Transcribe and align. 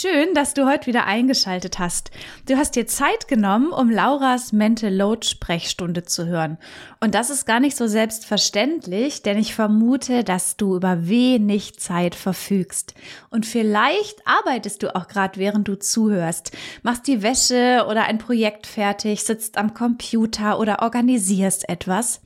Schön, 0.00 0.34
dass 0.34 0.54
du 0.54 0.66
heute 0.66 0.86
wieder 0.86 1.06
eingeschaltet 1.06 1.78
hast. 1.78 2.10
Du 2.48 2.56
hast 2.56 2.76
dir 2.76 2.86
Zeit 2.86 3.28
genommen, 3.28 3.72
um 3.72 3.90
Lauras 3.90 4.52
Mental 4.52 4.94
Load 4.94 5.26
Sprechstunde 5.26 6.04
zu 6.04 6.26
hören. 6.26 6.58
Und 7.00 7.14
das 7.14 7.30
ist 7.30 7.46
gar 7.46 7.60
nicht 7.60 7.76
so 7.76 7.86
selbstverständlich, 7.86 9.22
denn 9.22 9.38
ich 9.38 9.54
vermute, 9.54 10.24
dass 10.24 10.56
du 10.56 10.76
über 10.76 11.08
wenig 11.08 11.78
Zeit 11.78 12.14
verfügst. 12.14 12.94
Und 13.30 13.46
vielleicht 13.46 14.26
arbeitest 14.26 14.82
du 14.82 14.94
auch 14.94 15.08
gerade, 15.08 15.38
während 15.38 15.68
du 15.68 15.78
zuhörst, 15.78 16.52
machst 16.82 17.06
die 17.06 17.22
Wäsche 17.22 17.86
oder 17.88 18.04
ein 18.04 18.18
Projekt 18.18 18.66
fertig, 18.66 19.24
sitzt 19.24 19.58
am 19.58 19.74
Computer 19.74 20.58
oder 20.58 20.82
organisierst 20.82 21.68
etwas. 21.68 22.20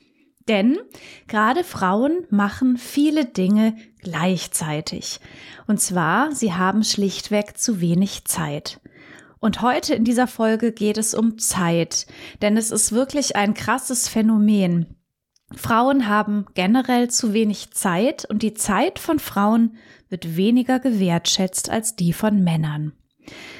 Denn 0.47 0.77
gerade 1.27 1.63
Frauen 1.63 2.25
machen 2.29 2.77
viele 2.77 3.25
Dinge 3.25 3.75
gleichzeitig. 3.99 5.19
Und 5.67 5.81
zwar, 5.81 6.33
sie 6.33 6.53
haben 6.53 6.83
schlichtweg 6.83 7.57
zu 7.57 7.81
wenig 7.81 8.25
Zeit. 8.25 8.79
Und 9.39 9.61
heute 9.61 9.93
in 9.93 10.03
dieser 10.03 10.27
Folge 10.27 10.71
geht 10.71 10.97
es 10.97 11.13
um 11.13 11.37
Zeit, 11.37 12.07
denn 12.41 12.57
es 12.57 12.71
ist 12.71 12.91
wirklich 12.91 13.35
ein 13.35 13.53
krasses 13.53 14.07
Phänomen. 14.07 14.95
Frauen 15.55 16.07
haben 16.07 16.45
generell 16.55 17.09
zu 17.09 17.33
wenig 17.33 17.71
Zeit 17.71 18.25
und 18.25 18.41
die 18.41 18.53
Zeit 18.53 18.99
von 18.99 19.19
Frauen 19.19 19.77
wird 20.09 20.35
weniger 20.35 20.79
gewertschätzt 20.79 21.69
als 21.69 21.95
die 21.95 22.13
von 22.13 22.43
Männern. 22.43 22.96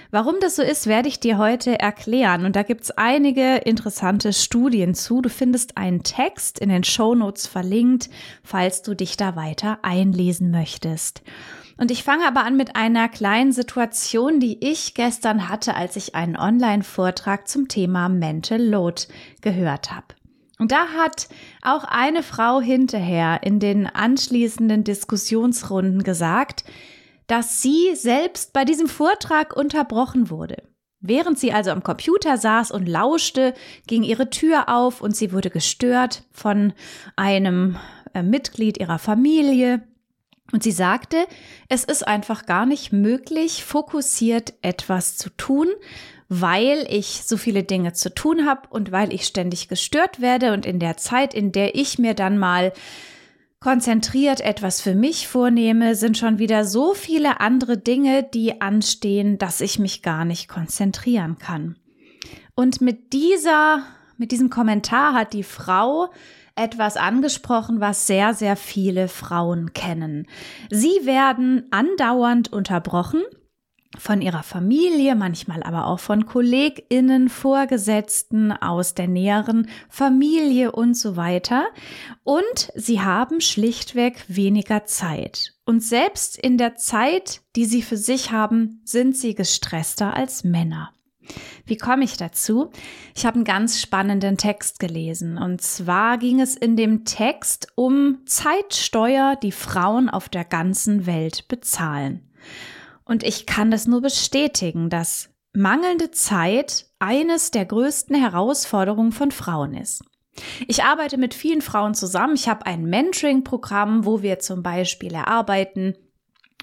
Warum 0.09 0.35
das 0.39 0.55
so 0.55 0.61
ist, 0.61 0.87
werde 0.87 1.09
ich 1.09 1.19
dir 1.19 1.37
heute 1.37 1.79
erklären. 1.79 2.45
Und 2.45 2.55
da 2.55 2.63
gibt's 2.63 2.91
einige 2.91 3.57
interessante 3.57 4.31
Studien 4.31 4.93
zu. 4.95 5.21
Du 5.21 5.29
findest 5.29 5.77
einen 5.77 6.03
Text 6.03 6.59
in 6.59 6.69
den 6.69 6.83
Show 6.83 7.13
Notes 7.13 7.47
verlinkt, 7.47 8.09
falls 8.43 8.81
du 8.81 8.93
dich 8.93 9.17
da 9.17 9.35
weiter 9.35 9.79
einlesen 9.81 10.51
möchtest. 10.51 11.23
Und 11.77 11.91
ich 11.91 12.03
fange 12.03 12.25
aber 12.25 12.43
an 12.43 12.57
mit 12.57 12.75
einer 12.75 13.07
kleinen 13.07 13.51
Situation, 13.51 14.39
die 14.39 14.65
ich 14.65 14.95
gestern 14.95 15.47
hatte, 15.47 15.75
als 15.75 15.95
ich 15.95 16.15
einen 16.15 16.35
Online-Vortrag 16.35 17.47
zum 17.47 17.67
Thema 17.67 18.09
Mental 18.09 18.61
Load 18.61 19.03
gehört 19.41 19.91
habe. 19.91 20.07
Und 20.59 20.71
da 20.71 20.87
hat 20.97 21.27
auch 21.61 21.83
eine 21.83 22.23
Frau 22.23 22.61
hinterher 22.61 23.41
in 23.43 23.59
den 23.59 23.85
anschließenden 23.85 24.83
Diskussionsrunden 24.83 26.01
gesagt, 26.03 26.63
dass 27.27 27.61
sie 27.61 27.95
selbst 27.95 28.53
bei 28.53 28.65
diesem 28.65 28.87
Vortrag 28.87 29.55
unterbrochen 29.55 30.29
wurde. 30.29 30.63
Während 30.99 31.37
sie 31.37 31.53
also 31.53 31.71
am 31.71 31.83
Computer 31.83 32.37
saß 32.37 32.71
und 32.71 32.87
lauschte, 32.87 33.53
ging 33.85 34.03
ihre 34.03 34.29
Tür 34.29 34.67
auf 34.67 35.01
und 35.01 35.15
sie 35.15 35.31
wurde 35.31 35.49
gestört 35.49 36.23
von 36.31 36.73
einem 37.15 37.77
äh, 38.13 38.23
Mitglied 38.23 38.79
ihrer 38.79 38.97
Familie. 38.97 39.83
Und 40.51 40.63
sie 40.63 40.71
sagte, 40.71 41.27
es 41.69 41.83
ist 41.83 42.07
einfach 42.07 42.45
gar 42.45 42.65
nicht 42.65 42.93
möglich, 42.93 43.63
fokussiert 43.63 44.53
etwas 44.61 45.17
zu 45.17 45.29
tun, 45.29 45.67
weil 46.29 46.85
ich 46.89 47.23
so 47.25 47.37
viele 47.37 47.63
Dinge 47.63 47.93
zu 47.93 48.13
tun 48.13 48.45
habe 48.45 48.61
und 48.69 48.91
weil 48.91 49.13
ich 49.13 49.25
ständig 49.25 49.67
gestört 49.67 50.21
werde 50.21 50.53
und 50.53 50.65
in 50.65 50.79
der 50.79 50.97
Zeit, 50.97 51.33
in 51.33 51.51
der 51.51 51.75
ich 51.75 51.99
mir 51.99 52.13
dann 52.13 52.37
mal 52.37 52.73
konzentriert 53.67 54.39
etwas 54.39 54.79
für 54.79 54.95
mich 54.95 55.27
vornehme, 55.27 55.95
sind 55.95 56.17
schon 56.17 56.39
wieder 56.39 56.63
so 56.63 56.93
viele 56.93 57.41
andere 57.41 57.77
Dinge, 57.77 58.23
die 58.23 58.61
anstehen, 58.61 59.37
dass 59.39 59.59
ich 59.59 59.77
mich 59.77 60.01
gar 60.01 60.23
nicht 60.23 60.47
konzentrieren 60.47 61.37
kann. 61.37 61.75
Und 62.55 62.79
mit 62.79 63.11
dieser, 63.11 63.83
mit 64.15 64.31
diesem 64.31 64.49
Kommentar 64.49 65.11
hat 65.15 65.33
die 65.33 65.43
Frau 65.43 66.07
etwas 66.55 66.95
angesprochen, 66.95 67.81
was 67.81 68.07
sehr, 68.07 68.33
sehr 68.33 68.55
viele 68.55 69.09
Frauen 69.09 69.73
kennen. 69.73 70.27
Sie 70.69 71.01
werden 71.05 71.67
andauernd 71.69 72.53
unterbrochen 72.53 73.21
von 73.97 74.21
ihrer 74.21 74.43
Familie, 74.43 75.15
manchmal 75.15 75.63
aber 75.63 75.87
auch 75.87 75.99
von 75.99 76.25
Kolleginnen, 76.25 77.29
Vorgesetzten 77.29 78.51
aus 78.51 78.93
der 78.93 79.07
näheren 79.07 79.69
Familie 79.89 80.71
und 80.71 80.95
so 80.95 81.15
weiter. 81.15 81.67
Und 82.23 82.71
sie 82.75 83.01
haben 83.01 83.41
schlichtweg 83.41 84.23
weniger 84.27 84.85
Zeit. 84.85 85.53
Und 85.65 85.83
selbst 85.83 86.37
in 86.37 86.57
der 86.57 86.75
Zeit, 86.75 87.41
die 87.55 87.65
sie 87.65 87.81
für 87.81 87.97
sich 87.97 88.31
haben, 88.31 88.81
sind 88.83 89.15
sie 89.15 89.35
gestresster 89.35 90.15
als 90.15 90.43
Männer. 90.43 90.91
Wie 91.65 91.77
komme 91.77 92.05
ich 92.05 92.15
dazu? 92.15 92.71
Ich 93.13 93.25
habe 93.25 93.35
einen 93.35 93.43
ganz 93.43 93.81
spannenden 93.81 94.37
Text 94.37 94.79
gelesen. 94.79 95.37
Und 95.37 95.61
zwar 95.61 96.17
ging 96.17 96.39
es 96.39 96.55
in 96.55 96.77
dem 96.77 97.03
Text 97.03 97.67
um 97.75 98.19
Zeitsteuer, 98.25 99.35
die 99.35 99.51
Frauen 99.51 100.09
auf 100.09 100.29
der 100.29 100.45
ganzen 100.45 101.05
Welt 101.05 101.47
bezahlen. 101.49 102.29
Und 103.07 103.23
ich 103.23 103.45
kann 103.45 103.71
das 103.71 103.87
nur 103.87 104.01
bestätigen, 104.01 104.89
dass 104.89 105.29
mangelnde 105.53 106.11
Zeit 106.11 106.87
eines 106.99 107.51
der 107.51 107.65
größten 107.65 108.15
Herausforderungen 108.15 109.11
von 109.11 109.31
Frauen 109.31 109.73
ist. 109.73 110.03
Ich 110.67 110.83
arbeite 110.83 111.17
mit 111.17 111.33
vielen 111.33 111.61
Frauen 111.61 111.95
zusammen. 111.95 112.35
Ich 112.35 112.47
habe 112.47 112.65
ein 112.65 112.83
Mentoring-Programm, 112.83 114.05
wo 114.05 114.21
wir 114.21 114.39
zum 114.39 114.61
Beispiel 114.61 115.13
erarbeiten, 115.13 115.95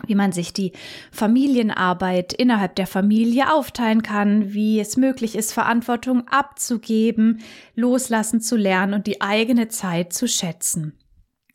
wie 0.07 0.15
man 0.15 0.33
sich 0.33 0.53
die 0.53 0.73
Familienarbeit 1.11 2.33
innerhalb 2.33 2.77
der 2.77 2.87
Familie 2.87 3.53
aufteilen 3.53 4.03
kann, 4.03 4.53
wie 4.53 4.79
es 4.79 4.97
möglich 4.97 5.35
ist, 5.35 5.53
Verantwortung 5.53 6.29
abzugeben, 6.29 7.41
loslassen 7.75 8.41
zu 8.41 8.57
lernen 8.57 8.95
und 8.95 9.07
die 9.07 9.21
eigene 9.21 9.69
Zeit 9.69 10.13
zu 10.13 10.29
schätzen. 10.29 10.99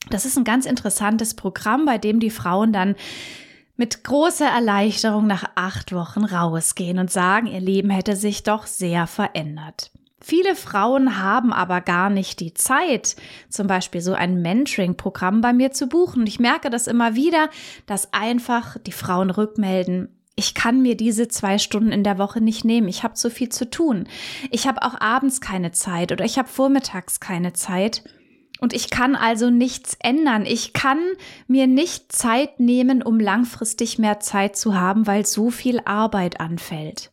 Das 0.09 0.25
ist 0.25 0.37
ein 0.37 0.45
ganz 0.45 0.65
interessantes 0.65 1.35
Programm, 1.35 1.85
bei 1.85 1.97
dem 1.97 2.19
die 2.19 2.31
Frauen 2.31 2.73
dann 2.73 2.95
mit 3.79 4.03
großer 4.03 4.45
Erleichterung 4.45 5.25
nach 5.25 5.45
acht 5.55 5.93
Wochen 5.93 6.25
rausgehen 6.25 6.99
und 6.99 7.09
sagen, 7.09 7.47
ihr 7.47 7.61
Leben 7.61 7.89
hätte 7.89 8.17
sich 8.17 8.43
doch 8.43 8.67
sehr 8.67 9.07
verändert. 9.07 9.91
Viele 10.19 10.57
Frauen 10.57 11.17
haben 11.23 11.53
aber 11.53 11.79
gar 11.79 12.09
nicht 12.09 12.41
die 12.41 12.53
Zeit, 12.53 13.15
zum 13.47 13.67
Beispiel 13.67 14.01
so 14.01 14.11
ein 14.11 14.41
Mentoring-Programm 14.41 15.39
bei 15.39 15.53
mir 15.53 15.71
zu 15.71 15.87
buchen. 15.87 16.27
Ich 16.27 16.41
merke 16.41 16.69
das 16.69 16.87
immer 16.87 17.15
wieder, 17.15 17.49
dass 17.85 18.11
einfach 18.11 18.77
die 18.85 18.91
Frauen 18.91 19.29
rückmelden, 19.29 20.09
ich 20.35 20.53
kann 20.53 20.81
mir 20.81 20.95
diese 20.95 21.27
zwei 21.27 21.57
Stunden 21.57 21.91
in 21.91 22.05
der 22.05 22.17
Woche 22.17 22.39
nicht 22.39 22.63
nehmen. 22.63 22.87
Ich 22.87 23.03
habe 23.03 23.13
zu 23.13 23.29
viel 23.29 23.49
zu 23.49 23.69
tun. 23.69 24.07
Ich 24.51 24.67
habe 24.67 24.83
auch 24.83 24.99
abends 25.01 25.41
keine 25.41 25.73
Zeit 25.73 26.13
oder 26.13 26.23
ich 26.23 26.37
habe 26.37 26.47
vormittags 26.47 27.19
keine 27.19 27.51
Zeit. 27.51 28.05
Und 28.59 28.73
ich 28.73 28.89
kann 28.89 29.15
also 29.15 29.49
nichts 29.49 29.95
ändern. 30.01 30.45
Ich 30.45 30.73
kann 30.73 30.99
mir 31.47 31.67
nicht 31.67 32.11
Zeit 32.11 32.59
nehmen, 32.59 33.01
um 33.01 33.19
langfristig 33.19 33.99
mehr 33.99 34.19
Zeit 34.19 34.57
zu 34.57 34.75
haben, 34.75 35.07
weil 35.07 35.25
so 35.25 35.49
viel 35.49 35.79
Arbeit 35.85 36.39
anfällt. 36.39 37.11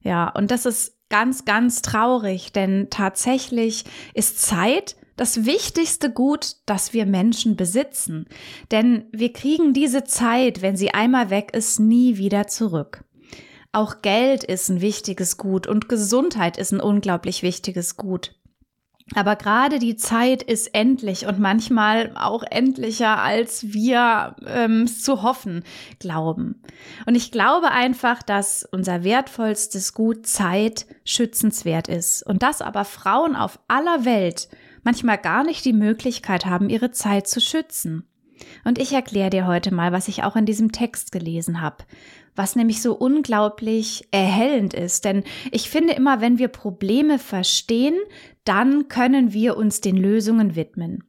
Ja, 0.00 0.28
und 0.28 0.50
das 0.50 0.66
ist 0.66 0.96
ganz, 1.08 1.44
ganz 1.44 1.82
traurig, 1.82 2.52
denn 2.52 2.88
tatsächlich 2.90 3.84
ist 4.14 4.42
Zeit 4.42 4.96
das 5.16 5.44
wichtigste 5.44 6.10
Gut, 6.10 6.56
das 6.66 6.92
wir 6.92 7.06
Menschen 7.06 7.56
besitzen. 7.56 8.26
Denn 8.70 9.04
wir 9.12 9.32
kriegen 9.32 9.72
diese 9.72 10.04
Zeit, 10.04 10.60
wenn 10.62 10.76
sie 10.76 10.90
einmal 10.90 11.30
weg 11.30 11.54
ist, 11.54 11.78
nie 11.78 12.16
wieder 12.16 12.46
zurück. 12.46 13.04
Auch 13.72 14.02
Geld 14.02 14.44
ist 14.44 14.68
ein 14.68 14.80
wichtiges 14.80 15.36
Gut 15.36 15.66
und 15.66 15.88
Gesundheit 15.88 16.58
ist 16.58 16.72
ein 16.72 16.80
unglaublich 16.80 17.42
wichtiges 17.42 17.96
Gut. 17.96 18.34
Aber 19.14 19.36
gerade 19.36 19.78
die 19.78 19.96
Zeit 19.96 20.42
ist 20.42 20.74
endlich 20.74 21.26
und 21.26 21.38
manchmal 21.38 22.12
auch 22.14 22.42
endlicher, 22.42 23.22
als 23.22 23.74
wir 23.74 24.34
ähm, 24.46 24.86
zu 24.86 25.22
hoffen 25.22 25.62
glauben. 25.98 26.62
Und 27.04 27.14
ich 27.14 27.30
glaube 27.30 27.70
einfach, 27.70 28.22
dass 28.22 28.64
unser 28.64 29.04
wertvollstes 29.04 29.92
Gut 29.92 30.26
Zeit 30.26 30.86
schützenswert 31.04 31.88
ist 31.88 32.22
und 32.26 32.42
dass 32.42 32.62
aber 32.62 32.86
Frauen 32.86 33.36
auf 33.36 33.60
aller 33.68 34.06
Welt 34.06 34.48
manchmal 34.84 35.18
gar 35.18 35.44
nicht 35.44 35.66
die 35.66 35.74
Möglichkeit 35.74 36.46
haben, 36.46 36.70
ihre 36.70 36.90
Zeit 36.90 37.26
zu 37.26 37.40
schützen. 37.40 38.08
Und 38.64 38.78
ich 38.78 38.92
erkläre 38.92 39.30
dir 39.30 39.46
heute 39.46 39.72
mal, 39.74 39.92
was 39.92 40.08
ich 40.08 40.22
auch 40.22 40.36
in 40.36 40.46
diesem 40.46 40.72
Text 40.72 41.12
gelesen 41.12 41.60
habe, 41.60 41.84
was 42.34 42.56
nämlich 42.56 42.82
so 42.82 42.94
unglaublich 42.94 44.08
erhellend 44.10 44.74
ist. 44.74 45.04
Denn 45.04 45.24
ich 45.50 45.70
finde 45.70 45.94
immer, 45.94 46.20
wenn 46.20 46.38
wir 46.38 46.48
Probleme 46.48 47.18
verstehen, 47.18 47.96
dann 48.44 48.88
können 48.88 49.32
wir 49.32 49.56
uns 49.56 49.80
den 49.80 49.96
Lösungen 49.96 50.56
widmen. 50.56 51.04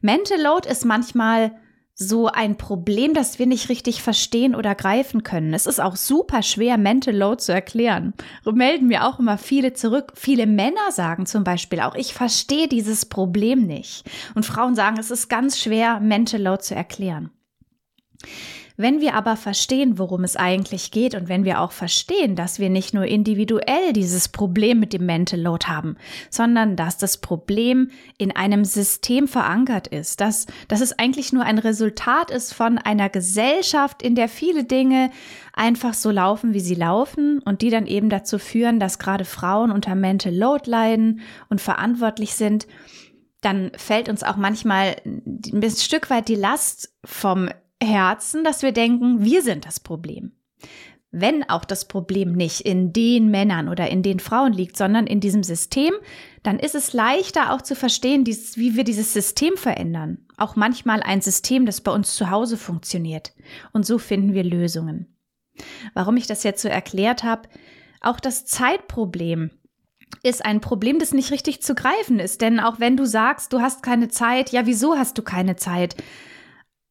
Mental 0.00 0.40
Load 0.40 0.68
ist 0.68 0.84
manchmal 0.84 1.52
so 1.94 2.26
ein 2.26 2.56
Problem, 2.56 3.14
das 3.14 3.38
wir 3.38 3.46
nicht 3.46 3.68
richtig 3.68 4.02
verstehen 4.02 4.54
oder 4.54 4.74
greifen 4.74 5.22
können. 5.22 5.54
Es 5.54 5.66
ist 5.66 5.80
auch 5.80 5.94
super 5.94 6.42
schwer, 6.42 6.76
Mental 6.76 7.16
Load 7.16 7.40
zu 7.40 7.52
erklären. 7.52 8.14
Melden 8.44 8.88
mir 8.88 9.06
auch 9.06 9.20
immer 9.20 9.38
viele 9.38 9.74
zurück. 9.74 10.12
Viele 10.16 10.46
Männer 10.46 10.90
sagen 10.90 11.26
zum 11.26 11.44
Beispiel 11.44 11.80
auch, 11.80 11.94
ich 11.94 12.12
verstehe 12.14 12.68
dieses 12.68 13.06
Problem 13.06 13.66
nicht. 13.66 14.04
Und 14.34 14.44
Frauen 14.44 14.74
sagen, 14.74 14.98
es 14.98 15.10
ist 15.10 15.28
ganz 15.28 15.60
schwer, 15.60 16.00
Mental 16.00 16.42
Load 16.42 16.62
zu 16.62 16.74
erklären. 16.74 17.30
Wenn 18.76 19.00
wir 19.00 19.14
aber 19.14 19.36
verstehen, 19.36 19.98
worum 20.00 20.24
es 20.24 20.34
eigentlich 20.34 20.90
geht 20.90 21.14
und 21.14 21.28
wenn 21.28 21.44
wir 21.44 21.60
auch 21.60 21.70
verstehen, 21.70 22.34
dass 22.34 22.58
wir 22.58 22.70
nicht 22.70 22.92
nur 22.92 23.04
individuell 23.04 23.92
dieses 23.92 24.28
Problem 24.28 24.80
mit 24.80 24.92
dem 24.92 25.06
Mental 25.06 25.40
Load 25.40 25.66
haben, 25.68 25.96
sondern 26.28 26.74
dass 26.74 26.98
das 26.98 27.18
Problem 27.18 27.90
in 28.18 28.34
einem 28.34 28.64
System 28.64 29.28
verankert 29.28 29.86
ist, 29.86 30.20
dass, 30.20 30.46
dass 30.66 30.80
es 30.80 30.98
eigentlich 30.98 31.32
nur 31.32 31.44
ein 31.44 31.58
Resultat 31.58 32.32
ist 32.32 32.52
von 32.52 32.78
einer 32.78 33.10
Gesellschaft, 33.10 34.02
in 34.02 34.16
der 34.16 34.28
viele 34.28 34.64
Dinge 34.64 35.10
einfach 35.52 35.94
so 35.94 36.10
laufen, 36.10 36.52
wie 36.52 36.60
sie 36.60 36.74
laufen 36.74 37.38
und 37.44 37.62
die 37.62 37.70
dann 37.70 37.86
eben 37.86 38.10
dazu 38.10 38.40
führen, 38.40 38.80
dass 38.80 38.98
gerade 38.98 39.24
Frauen 39.24 39.70
unter 39.70 39.94
Mental 39.94 40.34
Load 40.34 40.68
leiden 40.68 41.20
und 41.48 41.60
verantwortlich 41.60 42.34
sind, 42.34 42.66
dann 43.40 43.70
fällt 43.76 44.08
uns 44.08 44.24
auch 44.24 44.36
manchmal 44.36 44.96
ein 45.04 45.70
Stück 45.70 46.10
weit 46.10 46.28
die 46.28 46.34
Last 46.34 46.92
vom 47.04 47.50
Herzen, 47.82 48.44
dass 48.44 48.62
wir 48.62 48.72
denken, 48.72 49.24
wir 49.24 49.42
sind 49.42 49.66
das 49.66 49.80
Problem. 49.80 50.32
Wenn 51.10 51.48
auch 51.48 51.64
das 51.64 51.86
Problem 51.86 52.32
nicht 52.32 52.62
in 52.62 52.92
den 52.92 53.30
Männern 53.30 53.68
oder 53.68 53.88
in 53.88 54.02
den 54.02 54.18
Frauen 54.18 54.52
liegt, 54.52 54.76
sondern 54.76 55.06
in 55.06 55.20
diesem 55.20 55.44
System, 55.44 55.92
dann 56.42 56.58
ist 56.58 56.74
es 56.74 56.92
leichter 56.92 57.52
auch 57.52 57.62
zu 57.62 57.76
verstehen, 57.76 58.26
wie 58.26 58.74
wir 58.74 58.82
dieses 58.82 59.12
System 59.12 59.56
verändern. 59.56 60.26
Auch 60.36 60.56
manchmal 60.56 61.04
ein 61.04 61.20
System, 61.20 61.66
das 61.66 61.80
bei 61.80 61.92
uns 61.92 62.16
zu 62.16 62.30
Hause 62.30 62.56
funktioniert. 62.56 63.32
Und 63.72 63.86
so 63.86 63.98
finden 63.98 64.34
wir 64.34 64.42
Lösungen. 64.42 65.16
Warum 65.94 66.16
ich 66.16 66.26
das 66.26 66.42
jetzt 66.42 66.62
so 66.62 66.68
erklärt 66.68 67.22
habe, 67.22 67.48
auch 68.00 68.18
das 68.18 68.44
Zeitproblem 68.44 69.50
ist 70.24 70.44
ein 70.44 70.60
Problem, 70.60 70.98
das 70.98 71.12
nicht 71.12 71.30
richtig 71.30 71.62
zu 71.62 71.74
greifen 71.74 72.18
ist. 72.18 72.40
Denn 72.40 72.58
auch 72.58 72.80
wenn 72.80 72.96
du 72.96 73.04
sagst, 73.04 73.52
du 73.52 73.60
hast 73.60 73.82
keine 73.82 74.08
Zeit, 74.08 74.50
ja, 74.50 74.66
wieso 74.66 74.96
hast 74.96 75.16
du 75.18 75.22
keine 75.22 75.56
Zeit? 75.56 75.96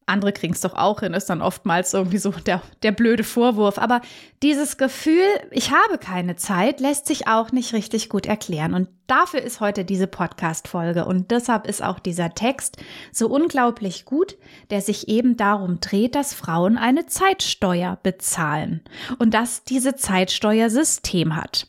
Andere 0.06 0.32
kriegen 0.32 0.52
es 0.52 0.60
doch 0.60 0.74
auch 0.74 1.00
hin, 1.00 1.14
ist 1.14 1.30
dann 1.30 1.40
oftmals 1.40 1.94
irgendwie 1.94 2.18
so 2.18 2.30
der, 2.30 2.62
der 2.82 2.92
blöde 2.92 3.24
Vorwurf. 3.24 3.78
Aber 3.78 4.00
dieses 4.42 4.76
Gefühl, 4.76 5.24
ich 5.50 5.70
habe 5.70 5.98
keine 5.98 6.36
Zeit, 6.36 6.80
lässt 6.80 7.06
sich 7.06 7.26
auch 7.26 7.52
nicht 7.52 7.72
richtig 7.72 8.08
gut 8.08 8.26
erklären. 8.26 8.74
Und 8.74 8.88
dafür 9.06 9.40
ist 9.42 9.60
heute 9.60 9.84
diese 9.84 10.06
Podcast-Folge. 10.06 11.06
Und 11.06 11.30
deshalb 11.30 11.66
ist 11.66 11.82
auch 11.82 11.98
dieser 11.98 12.34
Text 12.34 12.76
so 13.12 13.28
unglaublich 13.28 14.04
gut, 14.04 14.36
der 14.70 14.80
sich 14.80 15.08
eben 15.08 15.36
darum 15.36 15.80
dreht, 15.80 16.14
dass 16.14 16.34
Frauen 16.34 16.76
eine 16.76 17.06
Zeitsteuer 17.06 17.98
bezahlen 18.02 18.82
und 19.18 19.32
dass 19.32 19.64
diese 19.64 19.96
Zeitsteuer 19.96 20.68
System 20.68 21.36
hat. 21.36 21.66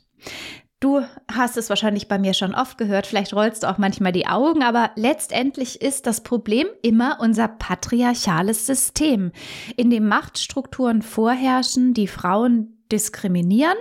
Du 0.85 1.01
hast 1.33 1.57
es 1.57 1.69
wahrscheinlich 1.69 2.07
bei 2.07 2.19
mir 2.19 2.35
schon 2.35 2.53
oft 2.53 2.77
gehört, 2.77 3.07
vielleicht 3.07 3.33
rollst 3.33 3.63
du 3.63 3.67
auch 3.71 3.79
manchmal 3.79 4.11
die 4.11 4.27
Augen, 4.27 4.61
aber 4.61 4.91
letztendlich 4.95 5.81
ist 5.81 6.05
das 6.05 6.21
Problem 6.21 6.67
immer 6.83 7.17
unser 7.19 7.47
patriarchales 7.47 8.67
System, 8.67 9.31
in 9.77 9.89
dem 9.89 10.07
Machtstrukturen 10.07 11.01
vorherrschen, 11.01 11.95
die 11.95 12.05
Frauen 12.05 12.77
diskriminieren, 12.91 13.77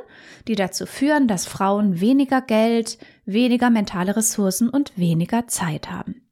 die 0.49 0.55
dazu 0.55 0.87
führen, 0.87 1.29
dass 1.29 1.45
Frauen 1.45 2.01
weniger 2.01 2.41
Geld, 2.41 2.97
weniger 3.27 3.69
mentale 3.69 4.17
Ressourcen 4.17 4.71
und 4.71 4.97
weniger 4.97 5.47
Zeit 5.47 5.91
haben. 5.91 6.23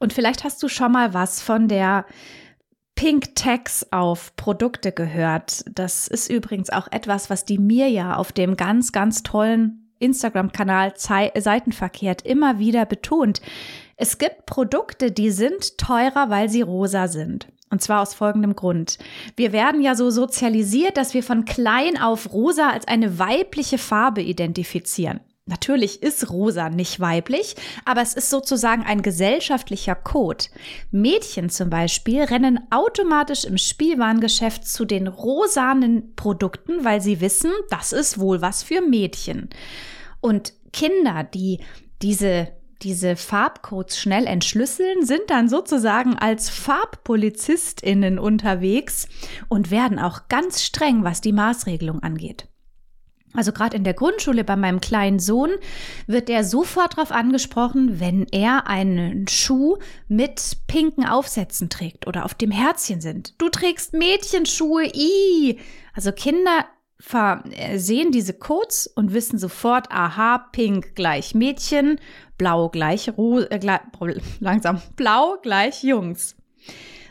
Und 0.00 0.12
vielleicht 0.12 0.42
hast 0.42 0.60
du 0.60 0.66
schon 0.66 0.90
mal 0.90 1.14
was 1.14 1.40
von 1.40 1.68
der 1.68 2.04
Pink 2.96 3.34
Tax 3.34 3.86
auf 3.92 4.34
Produkte 4.36 4.90
gehört. 4.90 5.64
Das 5.70 6.08
ist 6.08 6.30
übrigens 6.30 6.70
auch 6.70 6.88
etwas, 6.90 7.28
was 7.28 7.44
die 7.44 7.58
Mirja 7.58 8.16
auf 8.16 8.32
dem 8.32 8.56
ganz, 8.56 8.90
ganz 8.90 9.22
tollen 9.22 9.86
Instagram-Kanal 9.98 10.94
Seitenverkehrt 10.96 12.22
immer 12.22 12.58
wieder 12.58 12.86
betont. 12.86 13.42
Es 13.96 14.16
gibt 14.16 14.46
Produkte, 14.46 15.12
die 15.12 15.30
sind 15.30 15.76
teurer, 15.78 16.30
weil 16.30 16.48
sie 16.48 16.62
rosa 16.62 17.06
sind. 17.08 17.48
Und 17.68 17.82
zwar 17.82 18.00
aus 18.00 18.14
folgendem 18.14 18.56
Grund. 18.56 18.98
Wir 19.36 19.52
werden 19.52 19.82
ja 19.82 19.94
so 19.94 20.10
sozialisiert, 20.10 20.96
dass 20.96 21.12
wir 21.12 21.22
von 21.22 21.44
klein 21.44 22.00
auf 22.00 22.32
rosa 22.32 22.70
als 22.70 22.88
eine 22.88 23.18
weibliche 23.18 23.76
Farbe 23.76 24.22
identifizieren. 24.22 25.20
Natürlich 25.48 26.02
ist 26.02 26.28
rosa 26.30 26.70
nicht 26.70 26.98
weiblich, 26.98 27.54
aber 27.84 28.02
es 28.02 28.14
ist 28.14 28.30
sozusagen 28.30 28.82
ein 28.82 29.00
gesellschaftlicher 29.00 29.94
Code. 29.94 30.46
Mädchen 30.90 31.50
zum 31.50 31.70
Beispiel 31.70 32.22
rennen 32.22 32.58
automatisch 32.70 33.44
im 33.44 33.56
Spielwarengeschäft 33.56 34.66
zu 34.66 34.84
den 34.84 35.06
rosanen 35.06 36.16
Produkten, 36.16 36.84
weil 36.84 37.00
sie 37.00 37.20
wissen, 37.20 37.52
das 37.70 37.92
ist 37.92 38.18
wohl 38.18 38.42
was 38.42 38.64
für 38.64 38.80
Mädchen. 38.80 39.48
Und 40.20 40.52
Kinder, 40.72 41.22
die 41.22 41.60
diese 42.02 42.48
diese 42.82 43.16
Farbcodes 43.16 43.98
schnell 43.98 44.26
entschlüsseln, 44.26 45.06
sind 45.06 45.22
dann 45.28 45.48
sozusagen 45.48 46.14
als 46.16 46.50
Farbpolizistinnen 46.50 48.18
unterwegs 48.18 49.08
und 49.48 49.70
werden 49.70 49.98
auch 49.98 50.28
ganz 50.28 50.62
streng, 50.62 51.02
was 51.02 51.22
die 51.22 51.32
Maßregelung 51.32 52.02
angeht. 52.02 52.48
Also 53.36 53.52
gerade 53.52 53.76
in 53.76 53.84
der 53.84 53.94
Grundschule 53.94 54.44
bei 54.44 54.56
meinem 54.56 54.80
kleinen 54.80 55.18
Sohn 55.18 55.50
wird 56.06 56.28
der 56.28 56.44
sofort 56.44 56.96
darauf 56.96 57.12
angesprochen, 57.12 58.00
wenn 58.00 58.26
er 58.32 58.66
einen 58.66 59.28
Schuh 59.28 59.76
mit 60.08 60.58
pinken 60.66 61.06
Aufsätzen 61.06 61.68
trägt 61.70 62.06
oder 62.06 62.24
auf 62.24 62.34
dem 62.34 62.50
Herzchen 62.50 63.00
sind. 63.00 63.34
Du 63.38 63.48
trägst 63.48 63.92
Mädchenschuhe, 63.92 64.86
i. 64.86 65.58
Also 65.94 66.12
Kinder 66.12 66.64
sehen 67.76 68.10
diese 68.10 68.32
Codes 68.32 68.86
und 68.86 69.12
wissen 69.12 69.38
sofort, 69.38 69.90
aha, 69.90 70.38
pink 70.38 70.94
gleich 70.94 71.34
Mädchen, 71.34 72.00
blau 72.38 72.68
gleich, 72.70 73.08
äh, 73.08 73.58
gleich 73.58 73.80
langsam, 74.40 74.80
blau 74.96 75.36
gleich 75.42 75.82
Jungs. 75.82 76.36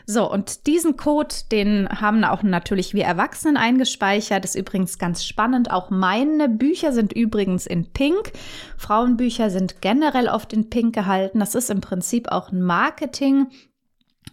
So, 0.08 0.30
und 0.30 0.68
diesen 0.68 0.96
Code, 0.96 1.34
den 1.50 1.88
haben 1.88 2.22
auch 2.22 2.44
natürlich 2.44 2.94
wir 2.94 3.04
Erwachsenen 3.04 3.56
eingespeichert. 3.56 4.44
Ist 4.44 4.54
übrigens 4.54 4.98
ganz 4.98 5.24
spannend. 5.24 5.72
Auch 5.72 5.90
meine 5.90 6.48
Bücher 6.48 6.92
sind 6.92 7.12
übrigens 7.12 7.66
in 7.66 7.92
Pink. 7.92 8.32
Frauenbücher 8.76 9.50
sind 9.50 9.82
generell 9.82 10.28
oft 10.28 10.52
in 10.52 10.70
Pink 10.70 10.94
gehalten. 10.94 11.40
Das 11.40 11.56
ist 11.56 11.70
im 11.70 11.80
Prinzip 11.80 12.28
auch 12.30 12.52
ein 12.52 12.62
Marketing 12.62 13.48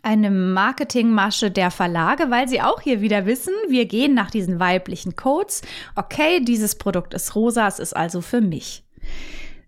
eine 0.01 0.31
Marketingmasche 0.31 1.49
der 1.49 1.71
Verlage, 1.71 2.29
weil 2.29 2.47
sie 2.47 2.61
auch 2.61 2.81
hier 2.81 2.99
wieder 2.99 3.25
wissen, 3.25 3.53
wir 3.69 3.85
gehen 3.85 4.13
nach 4.13 4.29
diesen 4.29 4.59
weiblichen 4.59 5.15
Codes. 5.15 5.61
Okay, 5.95 6.43
dieses 6.43 6.75
Produkt 6.75 7.13
ist 7.13 7.35
rosa, 7.35 7.67
es 7.67 7.79
ist 7.79 7.95
also 7.95 8.19
für 8.19 8.41
mich. 8.41 8.83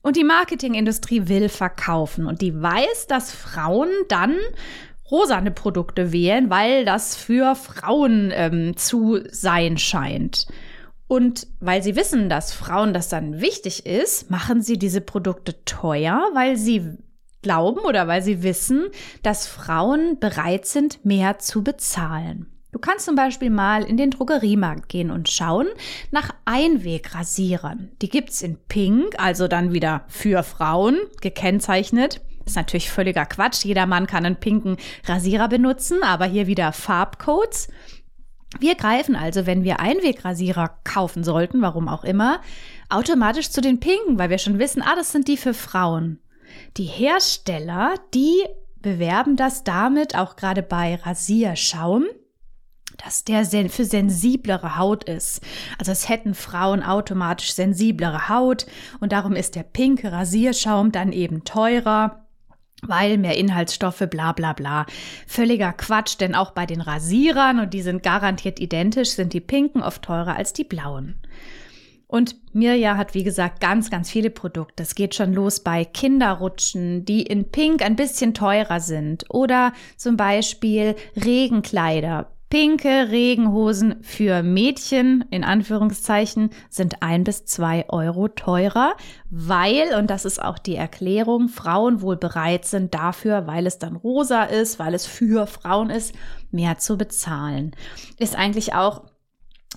Und 0.01 0.17
die 0.17 0.25
Marketingindustrie 0.25 1.29
will 1.29 1.47
verkaufen 1.47 2.27
und 2.27 2.41
die 2.41 2.62
weiß, 2.62 3.07
dass 3.07 3.31
Frauen 3.31 3.89
dann 4.09 4.35
rosane 5.09 5.51
Produkte 5.51 6.12
wählen, 6.12 6.50
weil 6.50 6.85
das 6.85 7.15
für 7.15 7.55
Frauen 7.55 8.31
ähm, 8.33 8.75
zu 8.75 9.19
sein 9.29 9.77
scheint. 9.77 10.47
Und 11.07 11.47
weil 11.59 11.83
sie 11.83 11.95
wissen, 11.95 12.29
dass 12.29 12.53
Frauen 12.53 12.93
das 12.93 13.09
dann 13.09 13.39
wichtig 13.39 13.85
ist, 13.85 14.31
machen 14.31 14.62
sie 14.62 14.77
diese 14.79 15.01
Produkte 15.01 15.63
teuer, 15.65 16.29
weil 16.33 16.57
sie 16.57 16.97
glauben 17.43 17.81
oder 17.81 18.07
weil 18.07 18.24
sie 18.24 18.41
wissen, 18.41 18.88
dass 19.21 19.45
Frauen 19.45 20.19
bereit 20.19 20.65
sind, 20.65 21.05
mehr 21.05 21.38
zu 21.38 21.63
bezahlen. 21.63 22.47
Du 22.71 22.79
kannst 22.79 23.05
zum 23.05 23.15
Beispiel 23.15 23.51
mal 23.51 23.83
in 23.83 23.95
den 23.95 24.12
Drogeriemarkt 24.12 24.89
gehen 24.89 25.12
und 25.12 25.29
schauen 25.29 25.67
nach 26.12 26.31
Einwegrasierern. 26.43 27.91
Die 28.01 28.09
gibt's 28.09 28.41
in 28.41 28.57
Pink, 28.67 29.13
also 29.17 29.47
dann 29.47 29.71
wieder 29.71 30.03
für 30.07 30.43
Frauen 30.43 30.97
gekennzeichnet. 31.21 32.19
Ist 32.46 32.56
natürlich 32.56 32.92
völliger 32.92 33.25
Quatsch. 33.25 33.66
Jeder 33.66 33.86
Mann 33.86 34.08
kann 34.08 34.25
einen 34.25 34.36
pinken 34.36 34.78
Rasierer 35.06 35.48
benutzen, 35.48 36.04
aber 36.04 36.25
hier 36.25 36.48
wieder 36.48 36.72
Farbcodes. 36.72 37.70
Wir 38.60 38.75
greifen 38.75 39.16
also, 39.16 39.46
wenn 39.46 39.64
wir 39.64 39.80
Einwegrasierer 39.80 40.78
kaufen 40.84 41.24
sollten, 41.24 41.62
warum 41.62 41.90
auch 41.90 42.04
immer, 42.04 42.42
automatisch 42.90 43.50
zu 43.50 43.62
den 43.62 43.80
pinken, 43.80 44.18
weil 44.18 44.30
wir 44.30 44.38
schon 44.38 44.60
wissen, 44.60 44.82
ah, 44.82 44.96
das 44.96 45.12
sind 45.12 45.28
die 45.28 45.38
für 45.38 45.54
Frauen. 45.54 46.20
Die 46.78 46.86
Hersteller, 46.86 47.96
die 48.14 48.44
bewerben 48.82 49.36
das 49.36 49.64
damit 49.64 50.16
auch 50.16 50.36
gerade 50.36 50.62
bei 50.62 50.96
Rasierschaum, 50.96 52.06
dass 53.04 53.24
der 53.24 53.44
für 53.70 53.84
sensiblere 53.84 54.78
Haut 54.78 55.04
ist. 55.06 55.42
Also 55.78 55.92
es 55.92 56.08
hätten 56.08 56.34
Frauen 56.34 56.84
automatisch 56.84 57.54
sensiblere 57.54 58.30
Haut 58.30 58.66
und 59.00 59.12
darum 59.12 59.34
ist 59.34 59.56
der 59.56 59.64
pinke 59.64 60.12
Rasierschaum 60.12 60.92
dann 60.92 61.12
eben 61.12 61.44
teurer 61.44 62.25
weil 62.82 63.17
mehr 63.17 63.38
Inhaltsstoffe, 63.38 64.08
bla 64.10 64.32
bla 64.32 64.53
bla. 64.53 64.86
Völliger 65.27 65.74
Quatsch, 65.74 66.20
denn 66.20 66.36
auch 66.36 66.51
bei 66.51 66.65
den 66.65 66.82
Rasierern, 66.82 67.60
und 67.60 67.74
die 67.74 67.82
sind 67.82 68.03
garantiert 68.03 68.60
identisch, 68.60 69.10
sind 69.10 69.34
die 69.34 69.41
pinken 69.41 69.82
oft 69.82 70.01
teurer 70.01 70.36
als 70.36 70.53
die 70.53 70.63
blauen. 70.63 71.15
Und 72.08 72.36
Mirja 72.53 72.98
hat, 72.98 73.13
wie 73.13 73.24
gesagt, 73.24 73.60
ganz, 73.60 73.89
ganz 73.89 74.12
viele 74.12 74.29
Produkte. 74.29 74.84
Es 74.84 74.96
geht 74.96 75.15
schon 75.15 75.34
los 75.34 75.60
bei 75.60 75.84
Kinderrutschen, 75.84 77.03
die 77.03 77.24
in 77.24 77.50
Pink 77.51 77.82
ein 77.82 77.96
bisschen 77.96 78.34
teurer 78.34 78.79
sind. 78.79 79.25
Oder 79.29 79.74
zum 79.98 80.15
Beispiel 80.15 80.96
Regenkleider. 81.15 82.32
Pinke 82.55 83.09
Regenhosen 83.12 84.01
für 84.01 84.41
Mädchen, 84.41 85.25
in 85.29 85.43
Anführungszeichen, 85.43 86.51
sind 86.69 87.01
ein 87.03 87.25
bis 87.25 87.43
zwei 87.43 87.83
Euro 87.89 88.29
teurer, 88.29 88.95
weil, 89.29 89.93
und 90.00 90.09
das 90.09 90.24
ist 90.24 90.41
auch 90.41 90.57
die 90.57 90.77
Erklärung, 90.77 91.50
Frauen 91.50 92.00
wohl 92.00 92.15
bereit 92.15 92.63
sind 92.63 92.93
dafür, 92.93 93.45
weil 93.45 93.67
es 93.67 93.77
dann 93.77 93.97
rosa 93.97 94.43
ist, 94.43 94.79
weil 94.79 94.93
es 94.93 95.05
für 95.05 95.47
Frauen 95.47 95.89
ist, 95.89 96.15
mehr 96.50 96.77
zu 96.77 96.97
bezahlen. 96.97 97.75
Ist 98.19 98.38
eigentlich 98.38 98.74
auch 98.74 99.03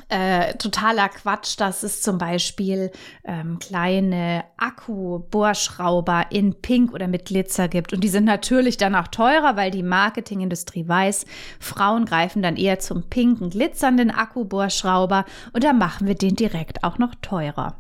äh, 0.08 0.54
totaler 0.54 1.08
Quatsch, 1.08 1.58
dass 1.58 1.82
es 1.82 2.02
zum 2.02 2.18
Beispiel 2.18 2.90
ähm, 3.24 3.58
kleine 3.58 4.44
Akku-Bohrschrauber 4.56 6.26
in 6.30 6.54
Pink 6.60 6.92
oder 6.92 7.08
mit 7.08 7.26
Glitzer 7.26 7.68
gibt. 7.68 7.92
Und 7.92 8.02
die 8.02 8.08
sind 8.08 8.24
natürlich 8.24 8.76
dann 8.76 8.94
auch 8.94 9.08
teurer, 9.08 9.56
weil 9.56 9.70
die 9.70 9.82
Marketingindustrie 9.82 10.88
weiß, 10.88 11.26
Frauen 11.60 12.04
greifen 12.04 12.42
dann 12.42 12.56
eher 12.56 12.78
zum 12.78 13.04
pinken, 13.08 13.50
glitzernden 13.50 14.10
Akku-Bohrschrauber 14.10 15.24
und 15.52 15.64
da 15.64 15.72
machen 15.72 16.06
wir 16.06 16.14
den 16.14 16.36
direkt 16.36 16.84
auch 16.84 16.98
noch 16.98 17.14
teurer. 17.22 17.76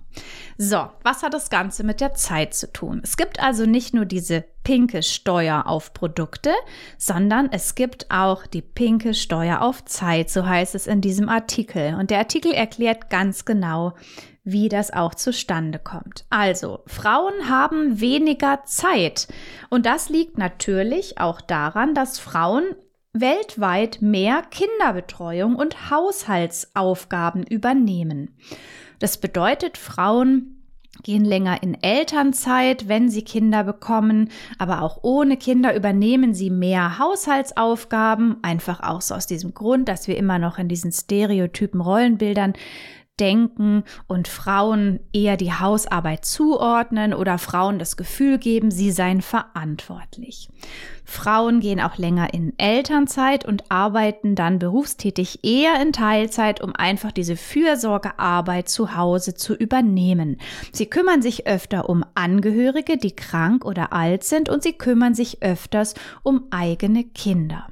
So, 0.56 0.88
was 1.02 1.22
hat 1.22 1.34
das 1.34 1.50
Ganze 1.50 1.84
mit 1.84 2.00
der 2.00 2.14
Zeit 2.14 2.54
zu 2.54 2.72
tun? 2.72 3.00
Es 3.04 3.16
gibt 3.16 3.40
also 3.40 3.64
nicht 3.64 3.94
nur 3.94 4.04
diese 4.04 4.44
pinke 4.64 5.02
Steuer 5.02 5.66
auf 5.66 5.94
Produkte, 5.94 6.50
sondern 6.98 7.48
es 7.52 7.74
gibt 7.74 8.10
auch 8.10 8.46
die 8.46 8.62
pinke 8.62 9.14
Steuer 9.14 9.62
auf 9.62 9.84
Zeit, 9.84 10.30
so 10.30 10.46
heißt 10.46 10.74
es 10.74 10.86
in 10.86 11.00
diesem 11.00 11.28
Artikel. 11.28 11.94
Und 11.94 12.10
der 12.10 12.18
Artikel 12.18 12.52
erklärt 12.52 13.08
ganz 13.08 13.44
genau, 13.44 13.94
wie 14.44 14.68
das 14.68 14.90
auch 14.92 15.14
zustande 15.14 15.78
kommt. 15.78 16.24
Also, 16.30 16.80
Frauen 16.86 17.48
haben 17.48 18.00
weniger 18.00 18.64
Zeit. 18.64 19.28
Und 19.68 19.86
das 19.86 20.08
liegt 20.08 20.38
natürlich 20.38 21.18
auch 21.18 21.40
daran, 21.40 21.94
dass 21.94 22.18
Frauen 22.18 22.64
weltweit 23.12 23.98
mehr 24.00 24.42
Kinderbetreuung 24.42 25.54
und 25.56 25.90
Haushaltsaufgaben 25.90 27.42
übernehmen. 27.44 28.36
Das 28.98 29.18
bedeutet, 29.18 29.78
Frauen 29.78 30.58
gehen 31.02 31.24
länger 31.24 31.62
in 31.62 31.80
Elternzeit, 31.80 32.88
wenn 32.88 33.08
sie 33.08 33.22
Kinder 33.22 33.62
bekommen, 33.62 34.30
aber 34.58 34.82
auch 34.82 34.98
ohne 35.02 35.36
Kinder 35.36 35.74
übernehmen 35.76 36.34
sie 36.34 36.50
mehr 36.50 36.98
Haushaltsaufgaben, 36.98 38.38
einfach 38.42 38.80
auch 38.80 39.00
so 39.00 39.14
aus 39.14 39.26
diesem 39.26 39.54
Grund, 39.54 39.88
dass 39.88 40.08
wir 40.08 40.16
immer 40.16 40.38
noch 40.38 40.58
in 40.58 40.68
diesen 40.68 40.92
stereotypen 40.92 41.80
Rollenbildern 41.80 42.54
denken 43.20 43.84
und 44.06 44.28
Frauen 44.28 45.00
eher 45.12 45.36
die 45.36 45.52
Hausarbeit 45.52 46.24
zuordnen 46.24 47.14
oder 47.14 47.38
Frauen 47.38 47.78
das 47.78 47.96
Gefühl 47.96 48.38
geben, 48.38 48.70
sie 48.70 48.90
seien 48.90 49.22
verantwortlich. 49.22 50.48
Frauen 51.04 51.60
gehen 51.60 51.80
auch 51.80 51.96
länger 51.96 52.34
in 52.34 52.52
Elternzeit 52.58 53.46
und 53.46 53.70
arbeiten 53.70 54.34
dann 54.34 54.58
berufstätig 54.58 55.40
eher 55.42 55.80
in 55.80 55.92
Teilzeit, 55.92 56.60
um 56.60 56.74
einfach 56.76 57.12
diese 57.12 57.36
Fürsorgearbeit 57.36 58.68
zu 58.68 58.94
Hause 58.94 59.34
zu 59.34 59.54
übernehmen. 59.54 60.36
Sie 60.72 60.86
kümmern 60.86 61.22
sich 61.22 61.46
öfter 61.46 61.88
um 61.88 62.04
Angehörige, 62.14 62.98
die 62.98 63.16
krank 63.16 63.64
oder 63.64 63.92
alt 63.92 64.22
sind 64.22 64.48
und 64.50 64.62
sie 64.62 64.74
kümmern 64.74 65.14
sich 65.14 65.42
öfters 65.42 65.94
um 66.22 66.44
eigene 66.50 67.04
Kinder. 67.04 67.66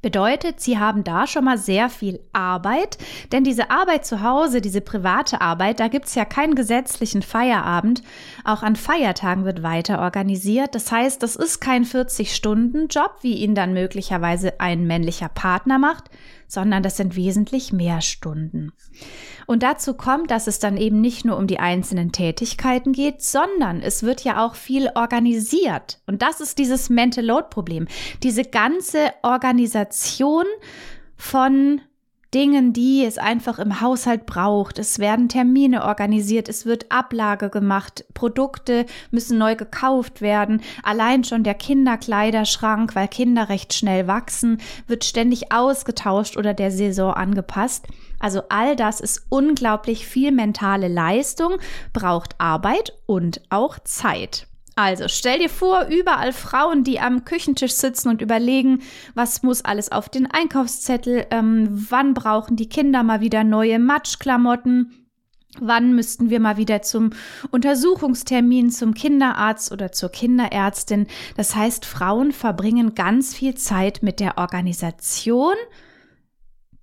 Bedeutet, 0.00 0.60
sie 0.60 0.78
haben 0.78 1.02
da 1.02 1.26
schon 1.26 1.44
mal 1.44 1.58
sehr 1.58 1.88
viel 1.88 2.20
Arbeit, 2.32 2.98
denn 3.32 3.42
diese 3.42 3.70
Arbeit 3.70 4.06
zu 4.06 4.22
Hause, 4.22 4.60
diese 4.60 4.80
private 4.80 5.40
Arbeit, 5.40 5.80
da 5.80 5.88
gibt's 5.88 6.14
ja 6.14 6.24
keinen 6.24 6.54
gesetzlichen 6.54 7.20
Feierabend. 7.20 8.02
Auch 8.44 8.62
an 8.62 8.76
Feiertagen 8.76 9.44
wird 9.44 9.64
weiter 9.64 10.00
organisiert. 10.00 10.76
Das 10.76 10.92
heißt, 10.92 11.20
das 11.22 11.34
ist 11.34 11.58
kein 11.58 11.84
40-Stunden-Job, 11.84 13.16
wie 13.22 13.34
ihn 13.34 13.56
dann 13.56 13.72
möglicherweise 13.72 14.60
ein 14.60 14.86
männlicher 14.86 15.28
Partner 15.28 15.78
macht, 15.78 16.10
sondern 16.48 16.82
das 16.82 16.96
sind 16.96 17.14
wesentlich 17.14 17.72
mehr 17.72 18.00
Stunden. 18.00 18.72
Und 19.46 19.62
dazu 19.62 19.94
kommt, 19.94 20.30
dass 20.30 20.46
es 20.46 20.58
dann 20.58 20.76
eben 20.76 21.00
nicht 21.00 21.24
nur 21.24 21.36
um 21.36 21.46
die 21.46 21.60
einzelnen 21.60 22.10
Tätigkeiten 22.10 22.92
geht, 22.92 23.22
sondern 23.22 23.80
es 23.80 24.02
wird 24.02 24.24
ja 24.24 24.44
auch 24.44 24.56
viel 24.56 24.90
organisiert. 24.94 26.00
Und 26.06 26.22
das 26.22 26.40
ist 26.40 26.58
dieses 26.58 26.90
Mental 26.90 27.24
Load 27.24 27.48
Problem. 27.50 27.86
Diese 28.22 28.44
ganze 28.44 29.12
Organisation 29.22 30.46
von 31.16 31.80
Dingen, 32.34 32.74
die 32.74 33.04
es 33.04 33.16
einfach 33.16 33.58
im 33.58 33.80
Haushalt 33.80 34.26
braucht. 34.26 34.78
Es 34.78 34.98
werden 34.98 35.30
Termine 35.30 35.84
organisiert, 35.84 36.48
es 36.48 36.66
wird 36.66 36.86
Ablage 36.90 37.48
gemacht, 37.48 38.04
Produkte 38.12 38.84
müssen 39.10 39.38
neu 39.38 39.56
gekauft 39.56 40.20
werden. 40.20 40.60
Allein 40.82 41.24
schon 41.24 41.42
der 41.42 41.54
Kinderkleiderschrank, 41.54 42.94
weil 42.94 43.08
Kinder 43.08 43.48
recht 43.48 43.72
schnell 43.72 44.06
wachsen, 44.06 44.58
wird 44.86 45.04
ständig 45.04 45.52
ausgetauscht 45.52 46.36
oder 46.36 46.52
der 46.52 46.70
Saison 46.70 47.14
angepasst. 47.14 47.86
Also 48.18 48.42
all 48.50 48.76
das 48.76 49.00
ist 49.00 49.24
unglaublich 49.30 50.06
viel 50.06 50.30
mentale 50.30 50.88
Leistung, 50.88 51.56
braucht 51.92 52.34
Arbeit 52.38 52.92
und 53.06 53.40
auch 53.48 53.78
Zeit. 53.78 54.48
Also 54.78 55.08
stell 55.08 55.40
dir 55.40 55.48
vor, 55.48 55.86
überall 55.90 56.32
Frauen, 56.32 56.84
die 56.84 57.00
am 57.00 57.24
Küchentisch 57.24 57.72
sitzen 57.72 58.10
und 58.10 58.22
überlegen, 58.22 58.82
was 59.12 59.42
muss 59.42 59.64
alles 59.64 59.90
auf 59.90 60.08
den 60.08 60.30
Einkaufszettel, 60.30 61.26
ähm, 61.32 61.66
wann 61.90 62.14
brauchen 62.14 62.54
die 62.54 62.68
Kinder 62.68 63.02
mal 63.02 63.20
wieder 63.20 63.42
neue 63.42 63.80
Matschklamotten, 63.80 64.92
Wann 65.60 65.96
müssten 65.96 66.30
wir 66.30 66.38
mal 66.38 66.56
wieder 66.56 66.82
zum 66.82 67.10
Untersuchungstermin 67.50 68.70
zum 68.70 68.94
Kinderarzt 68.94 69.72
oder 69.72 69.90
zur 69.90 70.10
Kinderärztin? 70.10 71.08
Das 71.36 71.56
heißt, 71.56 71.84
Frauen 71.84 72.30
verbringen 72.30 72.94
ganz 72.94 73.34
viel 73.34 73.56
Zeit 73.56 74.02
mit 74.02 74.20
der 74.20 74.38
Organisation 74.38 75.54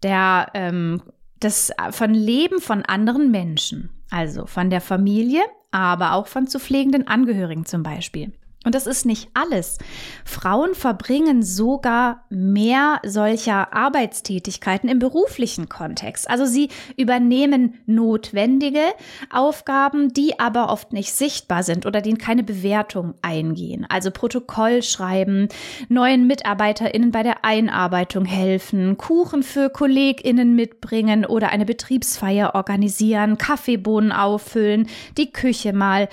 der, 0.03 0.47
ähm, 0.55 1.01
des, 1.41 1.71
von 1.91 2.13
Leben 2.13 2.59
von 2.59 2.83
anderen 2.83 3.31
Menschen, 3.31 3.91
also 4.09 4.45
von 4.45 4.69
der 4.69 4.81
Familie, 4.81 5.41
aber 5.75 6.13
auch 6.13 6.27
von 6.27 6.47
zu 6.47 6.59
pflegenden 6.59 7.07
Angehörigen 7.07 7.65
zum 7.65 7.83
Beispiel. 7.83 8.31
Und 8.65 8.73
das 8.73 8.87
ist 8.87 9.05
nicht 9.05 9.29
alles. 9.35 9.77
Frauen 10.25 10.73
verbringen 10.73 11.43
sogar 11.43 12.25
mehr 12.29 12.99
solcher 13.05 13.73
Arbeitstätigkeiten 13.73 14.89
im 14.89 14.97
beruflichen 14.97 15.69
Kontext. 15.69 16.27
Also 16.27 16.45
sie 16.45 16.69
übernehmen 16.97 17.75
notwendige 17.85 18.81
Aufgaben, 19.29 20.11
die 20.13 20.39
aber 20.39 20.69
oft 20.69 20.93
nicht 20.93 21.13
sichtbar 21.13 21.61
sind 21.61 21.85
oder 21.85 22.01
die 22.01 22.15
keine 22.15 22.43
Bewertung 22.43 23.13
eingehen. 23.21 23.85
Also 23.87 24.09
Protokoll 24.09 24.81
schreiben, 24.81 25.47
neuen 25.87 26.25
MitarbeiterInnen 26.25 27.11
bei 27.11 27.21
der 27.21 27.45
Einarbeitung 27.45 28.25
helfen, 28.25 28.97
Kuchen 28.97 29.43
für 29.43 29.69
KollegInnen 29.69 30.55
mitbringen 30.55 31.25
oder 31.25 31.49
eine 31.49 31.65
Betriebsfeier 31.65 32.55
organisieren, 32.55 33.37
Kaffeebohnen 33.37 34.11
auffüllen, 34.11 34.87
die 35.17 35.31
Küche 35.31 35.71
mal 35.71 36.09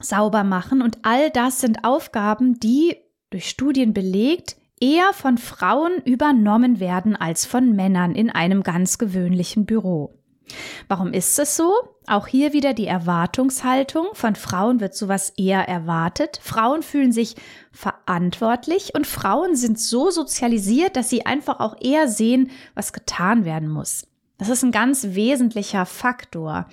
sauber 0.00 0.44
machen. 0.44 0.82
Und 0.82 0.98
all 1.02 1.30
das 1.30 1.60
sind 1.60 1.84
Aufgaben, 1.84 2.58
die 2.60 2.96
durch 3.30 3.48
Studien 3.48 3.92
belegt 3.92 4.56
eher 4.80 5.12
von 5.12 5.38
Frauen 5.38 6.02
übernommen 6.04 6.80
werden 6.80 7.16
als 7.16 7.46
von 7.46 7.74
Männern 7.74 8.14
in 8.14 8.30
einem 8.30 8.62
ganz 8.62 8.98
gewöhnlichen 8.98 9.66
Büro. 9.66 10.18
Warum 10.86 11.12
ist 11.12 11.38
es 11.38 11.56
so? 11.56 11.72
Auch 12.06 12.28
hier 12.28 12.52
wieder 12.52 12.72
die 12.72 12.86
Erwartungshaltung. 12.86 14.06
Von 14.12 14.36
Frauen 14.36 14.80
wird 14.80 14.94
sowas 14.94 15.30
eher 15.36 15.68
erwartet. 15.68 16.38
Frauen 16.40 16.82
fühlen 16.82 17.10
sich 17.10 17.34
verantwortlich 17.72 18.94
und 18.94 19.08
Frauen 19.08 19.56
sind 19.56 19.80
so 19.80 20.10
sozialisiert, 20.10 20.94
dass 20.94 21.10
sie 21.10 21.26
einfach 21.26 21.58
auch 21.58 21.74
eher 21.80 22.06
sehen, 22.06 22.50
was 22.74 22.92
getan 22.92 23.44
werden 23.44 23.68
muss. 23.68 24.06
Das 24.38 24.48
ist 24.50 24.62
ein 24.62 24.72
ganz 24.72 25.08
wesentlicher 25.10 25.86
Faktor. 25.86 26.66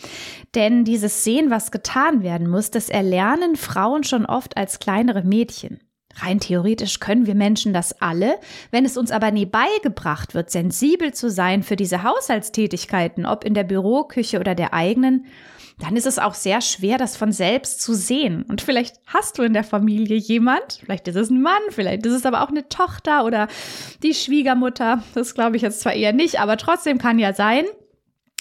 Denn 0.53 0.83
dieses 0.83 1.23
Sehen, 1.23 1.49
was 1.49 1.71
getan 1.71 2.21
werden 2.21 2.49
muss, 2.49 2.71
das 2.71 2.89
erlernen 2.89 3.55
Frauen 3.55 4.03
schon 4.03 4.25
oft 4.25 4.57
als 4.57 4.79
kleinere 4.79 5.23
Mädchen. 5.23 5.79
Rein 6.17 6.39
theoretisch 6.39 6.99
können 6.99 7.25
wir 7.25 7.35
Menschen 7.35 7.73
das 7.73 8.01
alle, 8.01 8.35
wenn 8.69 8.85
es 8.85 8.97
uns 8.97 9.11
aber 9.11 9.31
nie 9.31 9.47
beigebracht 9.47 10.35
wird, 10.35 10.51
sensibel 10.51 11.13
zu 11.13 11.29
sein 11.31 11.63
für 11.63 11.75
diese 11.75 12.03
Haushaltstätigkeiten, 12.03 13.25
ob 13.25 13.43
in 13.43 13.55
der 13.55 13.63
Büroküche 13.63 14.39
oder 14.39 14.53
der 14.53 14.73
eigenen, 14.73 15.25
dann 15.83 15.97
ist 15.97 16.05
es 16.05 16.17
auch 16.17 16.33
sehr 16.33 16.61
schwer, 16.61 16.97
das 16.97 17.17
von 17.17 17.33
selbst 17.33 17.81
zu 17.81 17.93
sehen. 17.93 18.43
Und 18.43 18.61
vielleicht 18.61 19.01
hast 19.05 19.37
du 19.37 19.43
in 19.43 19.51
der 19.51 19.65
Familie 19.65 20.15
jemand, 20.15 20.79
vielleicht 20.79 21.09
ist 21.09 21.17
es 21.17 21.29
ein 21.29 21.41
Mann, 21.41 21.61
vielleicht 21.71 22.05
ist 22.05 22.13
es 22.13 22.25
aber 22.25 22.41
auch 22.41 22.47
eine 22.47 22.69
Tochter 22.69 23.25
oder 23.25 23.49
die 24.01 24.13
Schwiegermutter. 24.13 25.03
Das 25.13 25.35
glaube 25.35 25.57
ich 25.57 25.61
jetzt 25.61 25.81
zwar 25.81 25.91
eher 25.91 26.13
nicht, 26.13 26.39
aber 26.39 26.55
trotzdem 26.55 26.99
kann 26.99 27.19
ja 27.19 27.33
sein. 27.33 27.65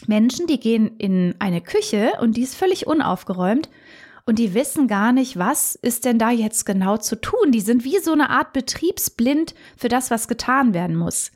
Menschen, 0.07 0.47
die 0.47 0.61
gehen 0.61 0.97
in 0.99 1.35
eine 1.41 1.61
Küche 1.61 2.13
und 2.21 2.37
die 2.37 2.43
ist 2.43 2.55
völlig 2.55 2.87
unaufgeräumt 2.87 3.69
und 4.25 4.39
die 4.39 4.55
wissen 4.55 4.87
gar 4.87 5.13
nicht, 5.13 5.37
was 5.37 5.75
ist 5.75 6.05
denn 6.05 6.21
da 6.21 6.31
jetzt 6.31 6.65
genau 6.65 6.97
zu 6.97 7.21
tun. 7.21 7.51
Die 7.51 7.61
sind 7.61 7.83
wie 7.83 7.99
so 7.99 8.13
eine 8.13 8.31
Art 8.31 8.53
betriebsblind 8.53 9.55
für 9.77 9.89
das, 9.89 10.13
was 10.13 10.29
getan 10.29 10.75
werden 10.75 10.95
muss. 10.95 11.33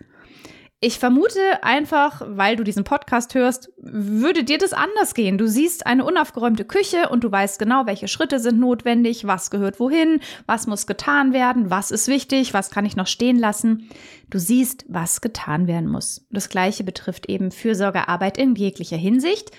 Ich 0.80 0.99
vermute 0.99 1.62
einfach, 1.62 2.21
weil 2.26 2.56
du 2.56 2.62
diesen 2.62 2.85
Podcast 2.85 3.35
hörst, 3.35 3.73
würde 3.78 4.45
dir 4.45 4.59
das 4.59 4.75
anders 4.75 5.14
gehen. 5.14 5.38
Du 5.38 5.49
siehst 5.49 5.87
eine 5.87 6.04
unaufgeräumte 6.04 6.66
Küche 6.66 7.09
und 7.09 7.25
du 7.25 7.33
weißt 7.33 7.59
genau, 7.59 7.87
welche 7.87 8.09
Schritte 8.09 8.40
sind 8.40 8.61
notwendig, 8.61 9.26
was 9.26 9.50
gehört 9.50 9.80
wohin, 9.80 10.21
was 10.45 10.66
muss 10.66 10.87
getan 10.87 11.33
werden, 11.33 11.71
was 11.71 11.90
ist 11.90 12.09
wichtig, 12.09 12.52
was 12.52 12.71
kann 12.71 12.85
ich 12.85 12.95
noch 12.95 13.06
stehen 13.06 13.38
lassen. 13.38 13.88
Du 14.28 14.38
siehst, 14.38 14.85
was 14.87 15.23
getan 15.23 15.66
werden 15.66 15.88
muss. 15.88 16.26
Das 16.30 16.50
gleiche 16.50 16.85
betrifft 16.85 17.26
eben 17.30 17.52
Fürsorgearbeit 17.52 18.37
in 18.37 18.54
jeglicher 18.54 18.99
Hinsicht. 18.99 19.52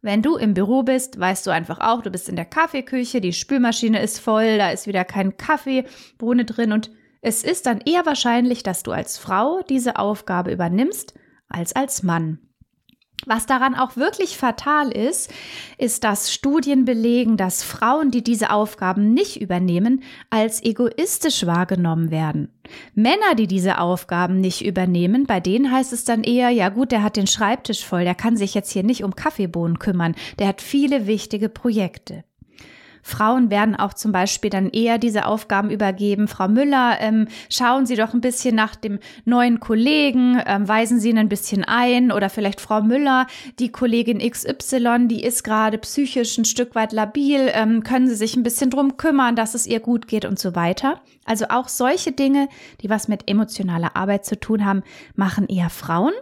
Wenn 0.00 0.22
du 0.22 0.36
im 0.36 0.54
Büro 0.54 0.84
bist, 0.84 1.20
weißt 1.20 1.46
du 1.46 1.50
einfach 1.50 1.80
auch, 1.80 2.00
du 2.00 2.10
bist 2.10 2.30
in 2.30 2.36
der 2.36 2.46
Kaffeeküche, 2.46 3.20
die 3.20 3.34
Spülmaschine 3.34 4.00
ist 4.00 4.20
voll, 4.20 4.56
da 4.56 4.70
ist 4.70 4.86
wieder 4.86 5.04
kein 5.04 5.36
Kaffeebohne 5.36 6.46
drin 6.46 6.72
und 6.72 6.90
es 7.22 7.44
ist 7.44 7.66
dann 7.66 7.80
eher 7.80 8.04
wahrscheinlich, 8.04 8.62
dass 8.62 8.82
du 8.82 8.90
als 8.90 9.16
Frau 9.16 9.62
diese 9.62 9.96
Aufgabe 9.96 10.52
übernimmst 10.52 11.14
als 11.48 11.74
als 11.74 12.02
Mann. 12.02 12.38
Was 13.24 13.46
daran 13.46 13.76
auch 13.76 13.94
wirklich 13.96 14.36
fatal 14.36 14.90
ist, 14.90 15.32
ist, 15.78 16.02
dass 16.02 16.32
Studien 16.32 16.84
belegen, 16.84 17.36
dass 17.36 17.62
Frauen, 17.62 18.10
die 18.10 18.24
diese 18.24 18.50
Aufgaben 18.50 19.14
nicht 19.14 19.40
übernehmen, 19.40 20.02
als 20.28 20.60
egoistisch 20.64 21.46
wahrgenommen 21.46 22.10
werden. 22.10 22.48
Männer, 22.94 23.36
die 23.36 23.46
diese 23.46 23.78
Aufgaben 23.78 24.40
nicht 24.40 24.64
übernehmen, 24.64 25.26
bei 25.26 25.38
denen 25.38 25.70
heißt 25.70 25.92
es 25.92 26.04
dann 26.04 26.24
eher, 26.24 26.50
ja 26.50 26.68
gut, 26.68 26.90
der 26.90 27.04
hat 27.04 27.16
den 27.16 27.28
Schreibtisch 27.28 27.86
voll, 27.86 28.02
der 28.02 28.16
kann 28.16 28.36
sich 28.36 28.54
jetzt 28.54 28.72
hier 28.72 28.82
nicht 28.82 29.04
um 29.04 29.14
Kaffeebohnen 29.14 29.78
kümmern, 29.78 30.16
der 30.40 30.48
hat 30.48 30.60
viele 30.60 31.06
wichtige 31.06 31.48
Projekte. 31.48 32.24
Frauen 33.02 33.50
werden 33.50 33.76
auch 33.76 33.94
zum 33.94 34.12
Beispiel 34.12 34.50
dann 34.50 34.70
eher 34.70 34.98
diese 34.98 35.26
Aufgaben 35.26 35.70
übergeben. 35.70 36.28
Frau 36.28 36.48
Müller, 36.48 36.96
ähm, 37.00 37.28
schauen 37.50 37.84
Sie 37.86 37.96
doch 37.96 38.14
ein 38.14 38.20
bisschen 38.20 38.54
nach 38.54 38.76
dem 38.76 38.98
neuen 39.24 39.60
Kollegen, 39.60 40.40
ähm, 40.46 40.66
weisen 40.68 41.00
Sie 41.00 41.10
ihn 41.10 41.18
ein 41.18 41.28
bisschen 41.28 41.64
ein 41.64 42.12
oder 42.12 42.30
vielleicht 42.30 42.60
Frau 42.60 42.82
Müller, 42.82 43.26
die 43.58 43.70
Kollegin 43.70 44.18
XY, 44.18 45.08
die 45.08 45.22
ist 45.22 45.42
gerade 45.42 45.78
psychisch 45.78 46.38
ein 46.38 46.44
Stück 46.44 46.74
weit 46.74 46.92
labil, 46.92 47.50
ähm, 47.52 47.82
können 47.82 48.08
Sie 48.08 48.14
sich 48.14 48.36
ein 48.36 48.42
bisschen 48.42 48.70
drum 48.70 48.96
kümmern, 48.96 49.36
dass 49.36 49.54
es 49.54 49.66
ihr 49.66 49.80
gut 49.80 50.06
geht 50.06 50.24
und 50.24 50.38
so 50.38 50.54
weiter. 50.54 51.00
Also 51.24 51.46
auch 51.48 51.68
solche 51.68 52.12
Dinge, 52.12 52.48
die 52.80 52.90
was 52.90 53.08
mit 53.08 53.28
emotionaler 53.28 53.96
Arbeit 53.96 54.24
zu 54.24 54.38
tun 54.38 54.64
haben, 54.64 54.82
machen 55.14 55.46
eher 55.48 55.70
Frauen. 55.70 56.12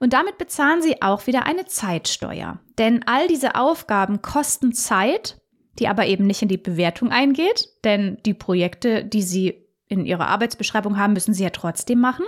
Und 0.00 0.12
damit 0.12 0.38
bezahlen 0.38 0.82
sie 0.82 1.02
auch 1.02 1.26
wieder 1.26 1.46
eine 1.46 1.64
Zeitsteuer. 1.64 2.58
Denn 2.78 3.04
all 3.06 3.26
diese 3.26 3.54
Aufgaben 3.54 4.22
kosten 4.22 4.72
Zeit 4.72 5.38
die 5.78 5.88
aber 5.88 6.06
eben 6.06 6.26
nicht 6.26 6.42
in 6.42 6.48
die 6.48 6.56
Bewertung 6.58 7.10
eingeht, 7.10 7.68
denn 7.84 8.18
die 8.24 8.34
Projekte, 8.34 9.04
die 9.04 9.22
Sie 9.22 9.64
in 9.88 10.06
Ihrer 10.06 10.28
Arbeitsbeschreibung 10.28 10.98
haben, 10.98 11.12
müssen 11.12 11.34
Sie 11.34 11.42
ja 11.42 11.50
trotzdem 11.50 12.00
machen. 12.00 12.26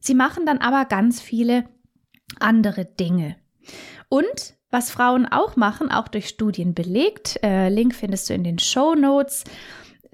Sie 0.00 0.14
machen 0.14 0.46
dann 0.46 0.58
aber 0.58 0.84
ganz 0.84 1.20
viele 1.20 1.64
andere 2.40 2.84
Dinge. 2.84 3.36
Und 4.08 4.54
was 4.70 4.90
Frauen 4.90 5.26
auch 5.26 5.56
machen, 5.56 5.90
auch 5.90 6.08
durch 6.08 6.28
Studien 6.28 6.74
belegt, 6.74 7.38
äh, 7.42 7.68
Link 7.68 7.94
findest 7.94 8.28
du 8.28 8.34
in 8.34 8.44
den 8.44 8.58
Show 8.58 8.94
Notes, 8.94 9.44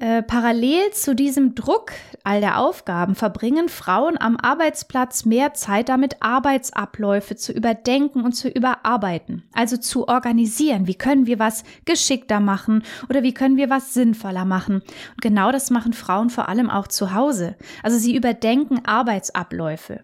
äh, 0.00 0.22
parallel 0.22 0.90
zu 0.92 1.14
diesem 1.14 1.54
Druck 1.54 1.92
all 2.24 2.40
der 2.40 2.58
Aufgaben 2.58 3.14
verbringen 3.14 3.68
Frauen 3.68 4.20
am 4.20 4.36
Arbeitsplatz 4.36 5.24
mehr 5.24 5.54
Zeit 5.54 5.88
damit, 5.88 6.16
Arbeitsabläufe 6.20 7.36
zu 7.36 7.52
überdenken 7.52 8.22
und 8.22 8.32
zu 8.32 8.48
überarbeiten, 8.48 9.44
also 9.52 9.76
zu 9.76 10.08
organisieren. 10.08 10.86
Wie 10.86 10.94
können 10.94 11.26
wir 11.26 11.38
was 11.38 11.64
geschickter 11.84 12.40
machen 12.40 12.82
oder 13.08 13.22
wie 13.22 13.34
können 13.34 13.56
wir 13.56 13.70
was 13.70 13.94
sinnvoller 13.94 14.44
machen? 14.44 14.76
Und 14.76 15.20
genau 15.20 15.52
das 15.52 15.70
machen 15.70 15.92
Frauen 15.92 16.30
vor 16.30 16.48
allem 16.48 16.70
auch 16.70 16.88
zu 16.88 17.14
Hause. 17.14 17.56
Also 17.82 17.98
sie 17.98 18.16
überdenken 18.16 18.84
Arbeitsabläufe. 18.84 20.00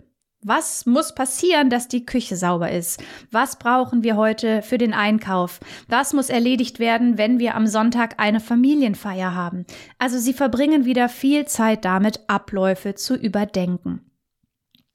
Was 0.48 0.86
muss 0.86 1.12
passieren, 1.12 1.70
dass 1.70 1.88
die 1.88 2.06
Küche 2.06 2.36
sauber 2.36 2.70
ist? 2.70 3.02
Was 3.32 3.58
brauchen 3.58 4.04
wir 4.04 4.14
heute 4.14 4.62
für 4.62 4.78
den 4.78 4.94
Einkauf? 4.94 5.58
Was 5.88 6.12
muss 6.12 6.28
erledigt 6.28 6.78
werden, 6.78 7.18
wenn 7.18 7.40
wir 7.40 7.56
am 7.56 7.66
Sonntag 7.66 8.20
eine 8.20 8.38
Familienfeier 8.38 9.34
haben? 9.34 9.66
Also 9.98 10.20
sie 10.20 10.32
verbringen 10.32 10.84
wieder 10.84 11.08
viel 11.08 11.46
Zeit 11.46 11.84
damit, 11.84 12.20
Abläufe 12.28 12.94
zu 12.94 13.16
überdenken. 13.16 14.08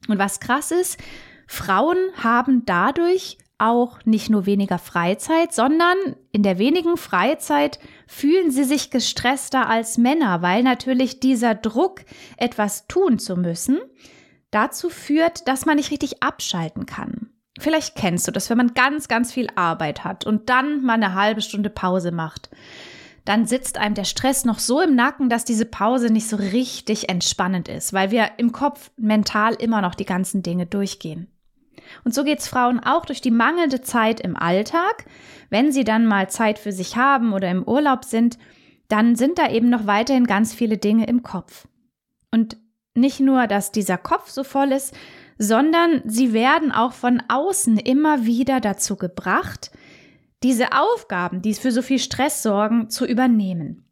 Und 0.08 0.18
was 0.18 0.40
krass 0.40 0.70
ist, 0.70 0.98
Frauen 1.46 1.98
haben 2.16 2.62
dadurch 2.64 3.36
auch 3.58 3.98
nicht 4.06 4.30
nur 4.30 4.46
weniger 4.46 4.78
Freizeit, 4.78 5.52
sondern 5.52 5.98
in 6.30 6.42
der 6.42 6.56
wenigen 6.56 6.96
Freizeit 6.96 7.78
fühlen 8.06 8.50
sie 8.50 8.64
sich 8.64 8.90
gestresster 8.90 9.68
als 9.68 9.98
Männer, 9.98 10.40
weil 10.40 10.62
natürlich 10.62 11.20
dieser 11.20 11.54
Druck, 11.54 12.00
etwas 12.38 12.86
tun 12.88 13.18
zu 13.18 13.36
müssen, 13.36 13.78
dazu 14.52 14.88
führt, 14.88 15.48
dass 15.48 15.66
man 15.66 15.76
nicht 15.76 15.90
richtig 15.90 16.22
abschalten 16.22 16.86
kann. 16.86 17.30
Vielleicht 17.58 17.96
kennst 17.96 18.28
du 18.28 18.32
das, 18.32 18.48
wenn 18.48 18.56
man 18.56 18.74
ganz, 18.74 19.08
ganz 19.08 19.32
viel 19.32 19.48
Arbeit 19.56 20.04
hat 20.04 20.24
und 20.24 20.48
dann 20.48 20.82
mal 20.82 20.94
eine 20.94 21.14
halbe 21.14 21.42
Stunde 21.42 21.70
Pause 21.70 22.12
macht. 22.12 22.48
Dann 23.24 23.46
sitzt 23.46 23.78
einem 23.78 23.94
der 23.94 24.04
Stress 24.04 24.44
noch 24.44 24.58
so 24.58 24.80
im 24.80 24.94
Nacken, 24.94 25.28
dass 25.28 25.44
diese 25.44 25.66
Pause 25.66 26.12
nicht 26.12 26.28
so 26.28 26.36
richtig 26.36 27.08
entspannend 27.08 27.68
ist, 27.68 27.92
weil 27.92 28.10
wir 28.10 28.30
im 28.38 28.52
Kopf 28.52 28.90
mental 28.96 29.54
immer 29.54 29.80
noch 29.80 29.94
die 29.94 30.06
ganzen 30.06 30.42
Dinge 30.42 30.66
durchgehen. 30.66 31.28
Und 32.04 32.14
so 32.14 32.24
geht's 32.24 32.48
Frauen 32.48 32.80
auch 32.80 33.04
durch 33.04 33.20
die 33.20 33.30
mangelnde 33.30 33.80
Zeit 33.80 34.20
im 34.20 34.36
Alltag. 34.36 35.04
Wenn 35.50 35.72
sie 35.72 35.84
dann 35.84 36.06
mal 36.06 36.30
Zeit 36.30 36.58
für 36.58 36.72
sich 36.72 36.96
haben 36.96 37.32
oder 37.32 37.50
im 37.50 37.62
Urlaub 37.62 38.04
sind, 38.04 38.38
dann 38.88 39.14
sind 39.14 39.38
da 39.38 39.50
eben 39.50 39.70
noch 39.70 39.86
weiterhin 39.86 40.26
ganz 40.26 40.52
viele 40.52 40.78
Dinge 40.78 41.06
im 41.06 41.22
Kopf. 41.22 41.68
Und 42.30 42.56
nicht 42.94 43.20
nur, 43.20 43.46
dass 43.46 43.72
dieser 43.72 43.98
Kopf 43.98 44.30
so 44.30 44.44
voll 44.44 44.72
ist, 44.72 44.94
sondern 45.38 46.02
sie 46.04 46.32
werden 46.32 46.72
auch 46.72 46.92
von 46.92 47.22
außen 47.28 47.78
immer 47.78 48.26
wieder 48.26 48.60
dazu 48.60 48.96
gebracht, 48.96 49.70
diese 50.42 50.72
Aufgaben, 50.72 51.42
die 51.42 51.54
für 51.54 51.72
so 51.72 51.82
viel 51.82 51.98
Stress 51.98 52.42
sorgen, 52.42 52.90
zu 52.90 53.06
übernehmen. 53.06 53.84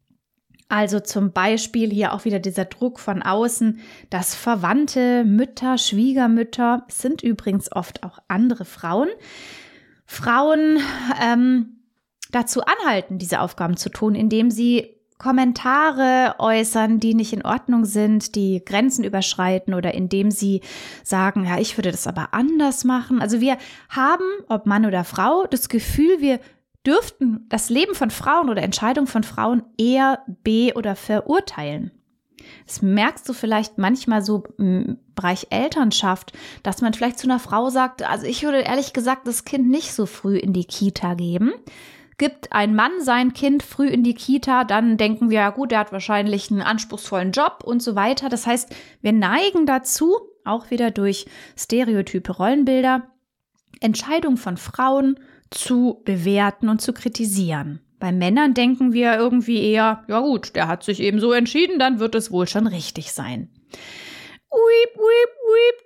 Also 0.69 1.01
zum 1.01 1.33
Beispiel 1.33 1.91
hier 1.91 2.13
auch 2.13 2.25
wieder 2.25 2.39
dieser 2.39 2.65
Druck 2.65 3.01
von 3.01 3.23
außen, 3.23 3.81
dass 4.09 4.37
Verwandte, 4.37 5.25
Mütter, 5.25 5.79
Schwiegermütter, 5.79 6.87
sind 6.89 7.23
übrigens 7.23 7.73
oft 7.73 8.05
auch 8.05 8.21
andere 8.29 8.65
Frauen, 8.65 9.09
Frauen 10.07 10.79
ähm, 11.21 11.81
dazu 12.31 12.63
anhalten, 12.63 13.19
diese 13.19 13.41
Aufgaben 13.41 13.77
zu 13.77 13.91
tun, 13.91 14.15
indem 14.15 14.51
sie 14.51 15.00
Kommentare 15.21 16.37
äußern, 16.39 16.99
die 16.99 17.15
nicht 17.15 17.35
in 17.35 17.45
Ordnung 17.45 17.85
sind, 17.85 18.35
die 18.35 18.65
Grenzen 18.65 19.05
überschreiten 19.05 19.75
oder 19.75 19.93
indem 19.93 20.31
sie 20.31 20.63
sagen, 21.05 21.45
ja, 21.45 21.59
ich 21.59 21.77
würde 21.77 21.91
das 21.91 22.07
aber 22.07 22.33
anders 22.33 22.85
machen. 22.85 23.21
Also 23.21 23.41
wir 23.41 23.59
haben, 23.91 24.25
ob 24.49 24.65
Mann 24.65 24.87
oder 24.87 25.05
Frau, 25.05 25.47
das 25.47 25.69
Gefühl, 25.69 26.21
wir 26.21 26.41
dürften 26.87 27.45
das 27.51 27.69
Leben 27.69 27.95
von 27.95 28.11
Frauen 28.11 28.49
oder 28.49 28.63
Entscheidungen 28.63 29.07
von 29.07 29.23
Frauen 29.23 29.63
eher 29.77 30.25
be- 30.43 30.73
oder 30.75 30.97
verurteilen. 30.97 31.91
Das 32.67 32.81
merkst 32.81 33.29
du 33.29 33.35
vielleicht 33.35 33.77
manchmal 33.77 34.23
so 34.23 34.45
im 34.57 34.97
Bereich 35.15 35.49
Elternschaft, 35.51 36.33
dass 36.63 36.81
man 36.81 36.95
vielleicht 36.95 37.19
zu 37.19 37.27
einer 37.27 37.39
Frau 37.39 37.69
sagt, 37.69 38.09
also 38.09 38.25
ich 38.25 38.43
würde 38.43 38.61
ehrlich 38.61 38.95
gesagt 38.95 39.27
das 39.27 39.45
Kind 39.45 39.69
nicht 39.69 39.93
so 39.93 40.07
früh 40.07 40.39
in 40.39 40.55
die 40.55 40.65
Kita 40.65 41.13
geben, 41.13 41.53
Gibt 42.21 42.53
ein 42.53 42.75
Mann 42.75 43.01
sein 43.01 43.33
Kind 43.33 43.63
früh 43.63 43.89
in 43.89 44.05
die 44.05 44.13
Kita, 44.13 44.65
dann 44.65 44.99
denken 44.99 45.31
wir, 45.31 45.39
ja 45.39 45.49
gut, 45.49 45.71
der 45.71 45.79
hat 45.79 45.91
wahrscheinlich 45.91 46.51
einen 46.51 46.61
anspruchsvollen 46.61 47.33
Job 47.33 47.63
und 47.65 47.83
so 47.83 47.95
weiter. 47.95 48.29
Das 48.29 48.47
heißt, 48.47 48.77
wir 49.01 49.13
neigen 49.13 49.65
dazu, 49.65 50.19
auch 50.45 50.71
wieder 50.71 50.91
durch 50.91 51.25
stereotype 51.57 52.31
Rollenbilder, 52.31 53.11
Entscheidungen 53.81 54.37
von 54.37 54.59
Frauen 54.59 55.19
zu 55.49 56.03
bewerten 56.05 56.69
und 56.69 56.83
zu 56.83 56.93
kritisieren. 56.93 57.81
Bei 57.99 58.13
Männern 58.13 58.53
denken 58.53 58.93
wir 58.93 59.17
irgendwie 59.17 59.63
eher, 59.63 60.05
ja 60.07 60.21
gut, 60.21 60.55
der 60.57 60.69
hat 60.69 60.83
sich 60.83 61.01
eben 61.01 61.21
so 61.21 61.33
entschieden, 61.33 61.79
dann 61.79 62.01
wird 62.01 62.15
es 62.15 62.31
wohl 62.31 62.47
schon 62.47 62.67
richtig 62.67 63.13
sein. 63.13 63.49
Uip, 64.51 64.99
uip. 64.99 65.40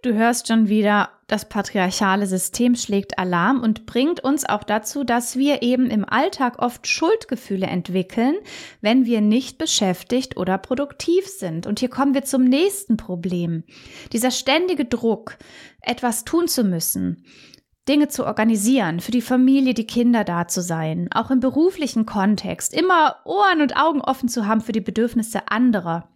Du 0.05 0.13
hörst 0.13 0.49
schon 0.49 0.69
wieder, 0.69 1.09
das 1.29 1.49
patriarchale 1.49 2.27
System 2.27 2.75
schlägt 2.75 3.19
Alarm 3.19 3.63
und 3.63 3.87
bringt 3.87 4.21
uns 4.21 4.47
auch 4.47 4.63
dazu, 4.63 5.03
dass 5.03 5.39
wir 5.39 5.63
eben 5.63 5.87
im 5.87 6.05
Alltag 6.05 6.59
oft 6.59 6.87
Schuldgefühle 6.87 7.67
entwickeln, 7.67 8.35
wenn 8.83 9.07
wir 9.07 9.23
nicht 9.23 9.57
beschäftigt 9.57 10.37
oder 10.37 10.59
produktiv 10.59 11.27
sind. 11.27 11.67
Und 11.67 11.81
hier 11.81 11.89
kommen 11.89 12.13
wir 12.13 12.23
zum 12.23 12.45
nächsten 12.45 12.99
Problem. 12.99 13.65
Dieser 14.13 14.31
ständige 14.31 14.85
Druck, 14.85 15.39
etwas 15.81 16.25
tun 16.25 16.49
zu 16.49 16.65
müssen, 16.65 17.25
Dinge 17.89 18.09
zu 18.09 18.27
organisieren, 18.27 19.01
für 19.01 19.11
die 19.11 19.23
Familie, 19.23 19.73
die 19.73 19.87
Kinder 19.87 20.23
da 20.25 20.49
zu 20.49 20.61
sein, 20.61 21.09
auch 21.15 21.31
im 21.31 21.41
beruflichen 21.41 22.05
Kontext, 22.05 22.75
immer 22.75 23.17
Ohren 23.25 23.63
und 23.63 23.75
Augen 23.75 24.03
offen 24.03 24.29
zu 24.29 24.47
haben 24.47 24.61
für 24.61 24.73
die 24.73 24.83
Bedürfnisse 24.83 25.49
anderer 25.49 26.11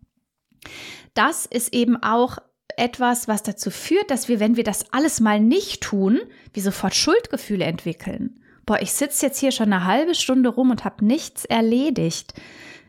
das 1.18 1.46
ist 1.46 1.74
eben 1.74 2.00
auch 2.00 2.38
etwas, 2.78 3.28
was 3.28 3.42
dazu 3.42 3.70
führt, 3.70 4.10
dass 4.10 4.28
wir, 4.28 4.40
wenn 4.40 4.56
wir 4.56 4.64
das 4.64 4.92
alles 4.92 5.20
mal 5.20 5.40
nicht 5.40 5.82
tun, 5.82 6.20
wir 6.52 6.62
sofort 6.62 6.94
Schuldgefühle 6.94 7.64
entwickeln. 7.64 8.40
boah, 8.66 8.80
ich 8.80 8.92
sitze 8.92 9.26
jetzt 9.26 9.38
hier 9.38 9.50
schon 9.50 9.72
eine 9.72 9.84
halbe 9.84 10.14
Stunde 10.14 10.50
rum 10.50 10.70
und 10.70 10.84
habe 10.84 11.04
nichts 11.04 11.44
erledigt. 11.46 12.34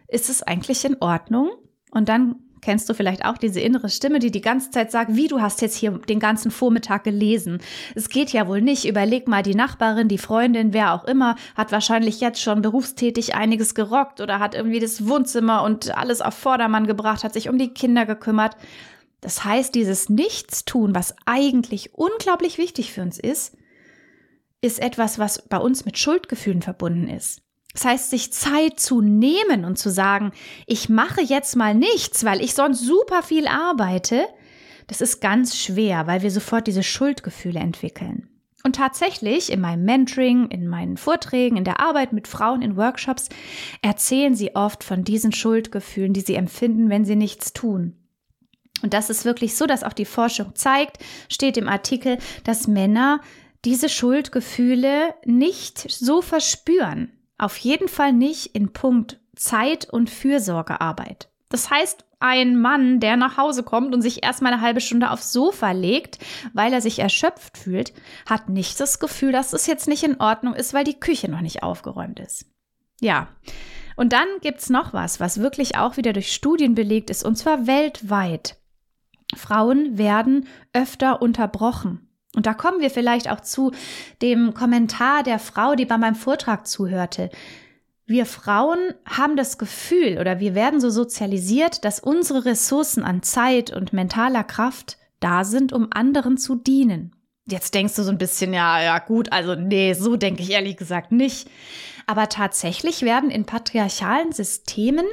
Ist 0.10 0.30
es 0.30 0.44
eigentlich 0.44 0.84
in 0.84 0.98
Ordnung? 1.00 1.52
Und 1.92 2.10
dann 2.10 2.36
kennst 2.62 2.90
du 2.90 2.94
vielleicht 2.94 3.26
auch 3.26 3.38
diese 3.38 3.60
innere 3.60 3.90
Stimme, 3.90 4.20
die 4.20 4.32
die 4.32 4.42
ganze 4.42 4.72
Zeit 4.72 4.92
sagt, 4.92 5.16
wie 5.16 5.28
du 5.28 5.42
hast 5.42 5.62
jetzt 5.62 5.76
hier 5.76 5.92
den 5.92 6.20
ganzen 6.20 6.52
Vormittag 6.52 7.04
gelesen. 7.04 7.60
Es 7.96 8.10
geht 8.10 8.32
ja 8.32 8.48
wohl 8.48 8.62
nicht. 8.62 8.86
Überleg 8.86 9.28
mal, 9.28 9.44
die 9.44 9.56
Nachbarin, 9.56 10.08
die 10.08 10.18
Freundin, 10.18 10.74
wer 10.74 10.94
auch 10.94 11.06
immer, 11.06 11.36
hat 11.56 11.72
wahrscheinlich 11.72 12.20
jetzt 12.20 12.42
schon 12.42 12.62
berufstätig 12.62 13.36
einiges 13.36 13.76
gerockt 13.76 14.22
oder 14.22 14.40
hat 14.40 14.56
irgendwie 14.56 14.80
das 14.80 15.08
Wohnzimmer 15.08 15.64
und 15.64 15.98
alles 15.98 16.22
auf 16.22 16.34
Vordermann 16.34 16.88
gebracht, 16.88 17.24
hat 17.24 17.34
sich 17.34 17.50
um 17.50 17.58
die 17.58 17.74
Kinder 17.74 18.06
gekümmert. 18.06 18.56
Das 19.22 19.44
heißt, 19.44 19.76
dieses 19.76 20.10
Nichtstun, 20.10 20.96
was 20.96 21.16
eigentlich 21.26 21.94
unglaublich 21.94 22.58
wichtig 22.58 22.94
für 22.94 23.02
uns 23.02 23.20
ist, 23.20 23.58
ist 24.62 24.80
etwas, 24.80 25.20
was 25.20 25.48
bei 25.48 25.58
uns 25.58 25.86
mit 25.86 25.98
Schuldgefühlen 25.98 26.62
verbunden 26.62 27.08
ist. 27.08 27.42
Das 27.74 27.86
heißt, 27.86 28.10
sich 28.10 28.34
Zeit 28.34 28.80
zu 28.80 29.02
nehmen 29.02 29.64
und 29.64 29.78
zu 29.78 29.90
sagen, 29.90 30.32
ich 30.66 30.90
mache 30.90 31.22
jetzt 31.22 31.56
mal 31.56 31.76
nichts, 31.76 32.26
weil 32.26 32.42
ich 32.42 32.54
sonst 32.54 32.82
super 32.82 33.22
viel 33.22 33.48
arbeite, 33.48 34.26
das 34.88 35.02
ist 35.02 35.22
ganz 35.22 35.56
schwer, 35.56 36.08
weil 36.08 36.24
wir 36.24 36.32
sofort 36.32 36.66
diese 36.66 36.82
Schuldgefühle 36.82 37.60
entwickeln. 37.60 38.28
Und 38.64 38.76
tatsächlich 38.76 39.52
in 39.52 39.62
meinem 39.62 39.86
Mentoring, 39.86 40.50
in 40.50 40.68
meinen 40.68 40.98
Vorträgen, 40.98 41.58
in 41.58 41.64
der 41.64 41.80
Arbeit 41.80 42.12
mit 42.12 42.28
Frauen 42.28 42.62
in 42.62 42.76
Workshops 42.76 43.30
erzählen 43.82 44.36
sie 44.36 44.56
oft 44.56 44.84
von 44.84 45.04
diesen 45.04 45.32
Schuldgefühlen, 45.32 46.12
die 46.12 46.22
sie 46.22 46.36
empfinden, 46.36 46.90
wenn 46.90 47.06
sie 47.06 47.16
nichts 47.16 47.54
tun. 47.54 47.99
Und 48.82 48.94
das 48.94 49.10
ist 49.10 49.26
wirklich 49.26 49.56
so, 49.56 49.66
dass 49.66 49.84
auch 49.84 49.94
die 49.94 50.06
Forschung 50.06 50.56
zeigt, 50.56 50.98
steht 51.30 51.58
im 51.58 51.68
Artikel, 51.68 52.18
dass 52.44 52.68
Männer 52.68 53.22
diese 53.66 53.90
Schuldgefühle 53.90 55.14
nicht 55.26 55.90
so 55.92 56.22
verspüren. 56.22 57.12
Auf 57.38 57.58
jeden 57.58 57.88
Fall 57.88 58.14
nicht 58.14 58.56
in 58.56 58.74
Punkt 58.74 59.20
Zeit 59.36 59.90
und 59.90 60.10
Fürsorgearbeit. 60.10 61.30
Das 61.50 61.70
heißt, 61.70 62.06
ein 62.20 62.60
Mann, 62.60 63.00
der 63.00 63.16
nach 63.16 63.38
Hause 63.38 63.64
kommt 63.64 63.94
und 63.94 64.02
sich 64.02 64.24
erstmal 64.24 64.54
eine 64.54 64.62
halbe 64.62 64.82
Stunde 64.82 65.10
aufs 65.10 65.32
Sofa 65.32 65.72
legt, 65.72 66.20
weil 66.54 66.74
er 66.74 66.82
sich 66.82 67.00
erschöpft 67.00 67.58
fühlt, 67.58 67.94
hat 68.26 68.50
nicht 68.50 68.80
das 68.80 69.00
Gefühl, 69.00 69.32
dass 69.32 69.54
es 69.54 69.66
jetzt 69.66 69.88
nicht 69.88 70.04
in 70.04 70.20
Ordnung 70.20 70.54
ist, 70.54 70.74
weil 70.74 70.84
die 70.84 71.00
Küche 71.00 71.32
noch 71.32 71.42
nicht 71.42 71.64
aufgeräumt 71.64 72.20
ist. 72.20 72.46
Ja. 73.00 73.30
Und 73.96 74.14
dann 74.14 74.28
gibt's 74.42 74.70
noch 74.70 74.94
was, 74.94 75.20
was 75.20 75.40
wirklich 75.40 75.78
auch 75.78 75.98
wieder 75.98 76.14
durch 76.14 76.34
Studien 76.34 76.76
belegt 76.76 77.10
ist, 77.10 77.24
und 77.24 77.38
zwar 77.38 77.68
weltweit. 77.68 78.59
Frauen 79.36 79.98
werden 79.98 80.48
öfter 80.74 81.22
unterbrochen. 81.22 82.08
Und 82.36 82.46
da 82.46 82.54
kommen 82.54 82.80
wir 82.80 82.90
vielleicht 82.90 83.30
auch 83.30 83.42
zu 83.42 83.72
dem 84.22 84.54
Kommentar 84.54 85.24
der 85.24 85.40
Frau, 85.40 85.76
die 85.76 85.86
bei 85.86 85.98
meinem 85.98 86.16
Vortrag 86.16 86.68
zuhörte. 86.68 87.30
Wir 88.06 88.26
Frauen 88.26 88.80
haben 89.06 89.36
das 89.36 89.58
Gefühl 89.58 90.18
oder 90.20 90.40
wir 90.40 90.56
werden 90.56 90.80
so 90.82 90.90
sozialisiert, 90.90 91.86
dass 91.86 92.00
unsere 92.00 92.46
Ressourcen 92.46 93.04
an 93.04 93.24
Zeit 93.24 93.76
und 93.76 93.94
mentaler 93.94 94.44
Kraft 94.44 94.98
da 95.20 95.44
sind, 95.44 95.74
um 95.74 95.90
anderen 95.92 96.38
zu 96.38 96.56
dienen. 96.56 97.16
Jetzt 97.46 97.74
denkst 97.74 97.96
du 97.96 98.04
so 98.04 98.12
ein 98.12 98.18
bisschen, 98.18 98.54
ja, 98.54 98.82
ja, 98.82 99.00
gut, 99.00 99.32
also 99.32 99.56
nee, 99.56 99.94
so 99.94 100.16
denke 100.16 100.42
ich 100.42 100.52
ehrlich 100.52 100.78
gesagt 100.78 101.12
nicht. 101.12 101.50
Aber 102.06 102.30
tatsächlich 102.30 103.02
werden 103.04 103.30
in 103.30 103.46
patriarchalen 103.46 104.32
Systemen 104.32 105.06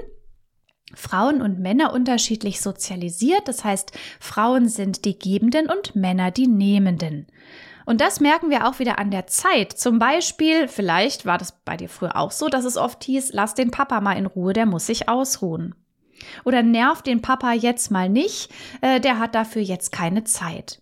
Frauen 0.94 1.42
und 1.42 1.58
Männer 1.58 1.92
unterschiedlich 1.92 2.60
sozialisiert. 2.60 3.48
Das 3.48 3.64
heißt, 3.64 3.92
Frauen 4.20 4.68
sind 4.68 5.04
die 5.04 5.18
Gebenden 5.18 5.68
und 5.68 5.96
Männer 5.96 6.30
die 6.30 6.46
Nehmenden. 6.46 7.26
Und 7.84 8.00
das 8.00 8.20
merken 8.20 8.50
wir 8.50 8.66
auch 8.66 8.78
wieder 8.78 8.98
an 8.98 9.10
der 9.10 9.26
Zeit. 9.26 9.72
Zum 9.72 9.98
Beispiel, 9.98 10.68
vielleicht 10.68 11.24
war 11.24 11.38
das 11.38 11.52
bei 11.64 11.76
dir 11.76 11.88
früher 11.88 12.16
auch 12.16 12.32
so, 12.32 12.48
dass 12.48 12.64
es 12.64 12.76
oft 12.76 13.04
hieß, 13.04 13.32
lass 13.32 13.54
den 13.54 13.70
Papa 13.70 14.00
mal 14.00 14.14
in 14.14 14.26
Ruhe, 14.26 14.52
der 14.52 14.66
muss 14.66 14.86
sich 14.86 15.08
ausruhen. 15.08 15.74
Oder 16.44 16.62
nerv 16.62 17.02
den 17.02 17.22
Papa 17.22 17.52
jetzt 17.52 17.90
mal 17.90 18.08
nicht, 18.08 18.50
äh, 18.80 19.00
der 19.00 19.18
hat 19.18 19.34
dafür 19.34 19.62
jetzt 19.62 19.92
keine 19.92 20.24
Zeit 20.24 20.80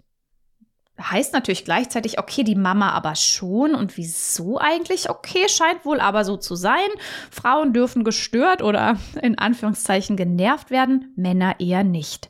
heißt 1.01 1.33
natürlich 1.33 1.65
gleichzeitig, 1.65 2.19
okay, 2.19 2.45
die 2.45 2.55
Mama 2.55 2.91
aber 2.91 3.15
schon. 3.15 3.75
Und 3.75 3.97
wieso 3.97 4.59
eigentlich? 4.59 5.11
Okay, 5.11 5.49
scheint 5.49 5.85
wohl 5.85 6.01
aber 6.01 6.25
so 6.25 6.37
zu 6.37 6.55
sein. 6.55 6.89
Frauen 7.31 7.73
dürfen 7.73 8.05
gestört 8.05 8.63
oder 8.63 8.97
in 9.23 9.39
Anführungszeichen 9.39 10.17
genervt 10.17 10.71
werden, 10.71 11.13
Männer 11.17 11.57
eher 11.59 11.85
nicht. 11.85 12.29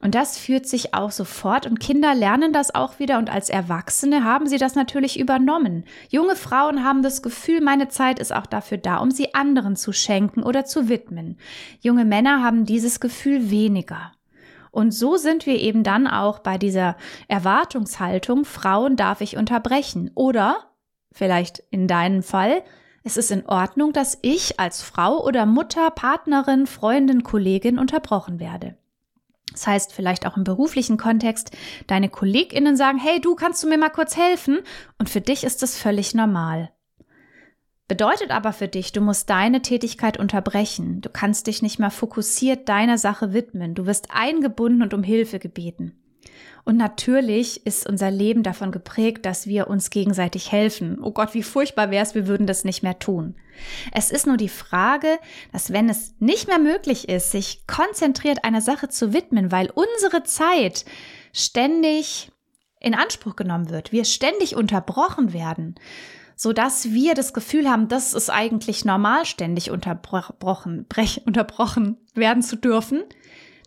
Und 0.00 0.14
das 0.14 0.36
führt 0.36 0.66
sich 0.66 0.92
auch 0.92 1.10
sofort 1.10 1.64
und 1.64 1.80
Kinder 1.80 2.14
lernen 2.14 2.52
das 2.52 2.74
auch 2.74 2.98
wieder 2.98 3.16
und 3.16 3.32
als 3.32 3.48
Erwachsene 3.48 4.22
haben 4.22 4.46
sie 4.46 4.58
das 4.58 4.74
natürlich 4.74 5.18
übernommen. 5.18 5.84
Junge 6.10 6.36
Frauen 6.36 6.84
haben 6.84 7.02
das 7.02 7.22
Gefühl, 7.22 7.62
meine 7.62 7.88
Zeit 7.88 8.18
ist 8.18 8.30
auch 8.30 8.44
dafür 8.44 8.76
da, 8.76 8.98
um 8.98 9.10
sie 9.10 9.34
anderen 9.34 9.76
zu 9.76 9.92
schenken 9.92 10.42
oder 10.42 10.66
zu 10.66 10.90
widmen. 10.90 11.38
Junge 11.80 12.04
Männer 12.04 12.42
haben 12.42 12.66
dieses 12.66 13.00
Gefühl 13.00 13.50
weniger. 13.50 14.12
Und 14.74 14.90
so 14.90 15.16
sind 15.16 15.46
wir 15.46 15.60
eben 15.60 15.84
dann 15.84 16.08
auch 16.08 16.40
bei 16.40 16.58
dieser 16.58 16.96
Erwartungshaltung, 17.28 18.44
Frauen 18.44 18.96
darf 18.96 19.20
ich 19.20 19.36
unterbrechen. 19.36 20.10
Oder, 20.16 20.56
vielleicht 21.12 21.62
in 21.70 21.86
deinem 21.86 22.24
Fall, 22.24 22.62
es 23.04 23.16
ist 23.16 23.30
in 23.30 23.46
Ordnung, 23.46 23.92
dass 23.92 24.18
ich 24.22 24.58
als 24.58 24.82
Frau 24.82 25.24
oder 25.24 25.46
Mutter, 25.46 25.92
Partnerin, 25.92 26.66
Freundin, 26.66 27.22
Kollegin 27.22 27.78
unterbrochen 27.78 28.40
werde. 28.40 28.76
Das 29.52 29.68
heißt, 29.68 29.92
vielleicht 29.92 30.26
auch 30.26 30.36
im 30.36 30.42
beruflichen 30.42 30.96
Kontext, 30.96 31.52
deine 31.86 32.08
KollegInnen 32.08 32.76
sagen, 32.76 32.98
hey, 32.98 33.20
du 33.20 33.36
kannst 33.36 33.62
du 33.62 33.68
mir 33.68 33.78
mal 33.78 33.90
kurz 33.90 34.16
helfen? 34.16 34.58
Und 34.98 35.08
für 35.08 35.20
dich 35.20 35.44
ist 35.44 35.62
das 35.62 35.78
völlig 35.78 36.14
normal. 36.14 36.72
Bedeutet 37.86 38.30
aber 38.30 38.54
für 38.54 38.68
dich, 38.68 38.92
du 38.92 39.02
musst 39.02 39.28
deine 39.28 39.60
Tätigkeit 39.60 40.18
unterbrechen. 40.18 41.02
Du 41.02 41.10
kannst 41.10 41.46
dich 41.46 41.60
nicht 41.60 41.78
mehr 41.78 41.90
fokussiert 41.90 42.68
deiner 42.68 42.96
Sache 42.96 43.34
widmen. 43.34 43.74
Du 43.74 43.84
wirst 43.84 44.08
eingebunden 44.10 44.82
und 44.82 44.94
um 44.94 45.02
Hilfe 45.02 45.38
gebeten. 45.38 45.92
Und 46.64 46.78
natürlich 46.78 47.66
ist 47.66 47.86
unser 47.86 48.10
Leben 48.10 48.42
davon 48.42 48.72
geprägt, 48.72 49.26
dass 49.26 49.46
wir 49.46 49.68
uns 49.68 49.90
gegenseitig 49.90 50.50
helfen. 50.50 50.98
Oh 51.02 51.10
Gott, 51.10 51.34
wie 51.34 51.42
furchtbar 51.42 51.90
wäre 51.90 52.02
es, 52.02 52.14
wir 52.14 52.26
würden 52.26 52.46
das 52.46 52.64
nicht 52.64 52.82
mehr 52.82 52.98
tun. 52.98 53.34
Es 53.92 54.10
ist 54.10 54.26
nur 54.26 54.38
die 54.38 54.48
Frage, 54.48 55.18
dass 55.52 55.74
wenn 55.74 55.90
es 55.90 56.14
nicht 56.20 56.48
mehr 56.48 56.58
möglich 56.58 57.10
ist, 57.10 57.32
sich 57.32 57.66
konzentriert 57.66 58.44
einer 58.44 58.62
Sache 58.62 58.88
zu 58.88 59.12
widmen, 59.12 59.52
weil 59.52 59.70
unsere 59.70 60.22
Zeit 60.24 60.86
ständig 61.34 62.32
in 62.80 62.94
Anspruch 62.94 63.36
genommen 63.36 63.68
wird, 63.68 63.92
wir 63.92 64.06
ständig 64.06 64.56
unterbrochen 64.56 65.34
werden, 65.34 65.74
so 66.44 66.52
dass 66.52 66.92
wir 66.92 67.14
das 67.14 67.32
Gefühl 67.32 67.70
haben, 67.70 67.88
das 67.88 68.12
ist 68.12 68.28
eigentlich 68.28 68.84
normal, 68.84 69.24
ständig 69.24 69.70
unterbrochen, 69.70 70.84
brech, 70.86 71.22
unterbrochen 71.24 71.96
werden 72.14 72.42
zu 72.42 72.56
dürfen, 72.56 73.02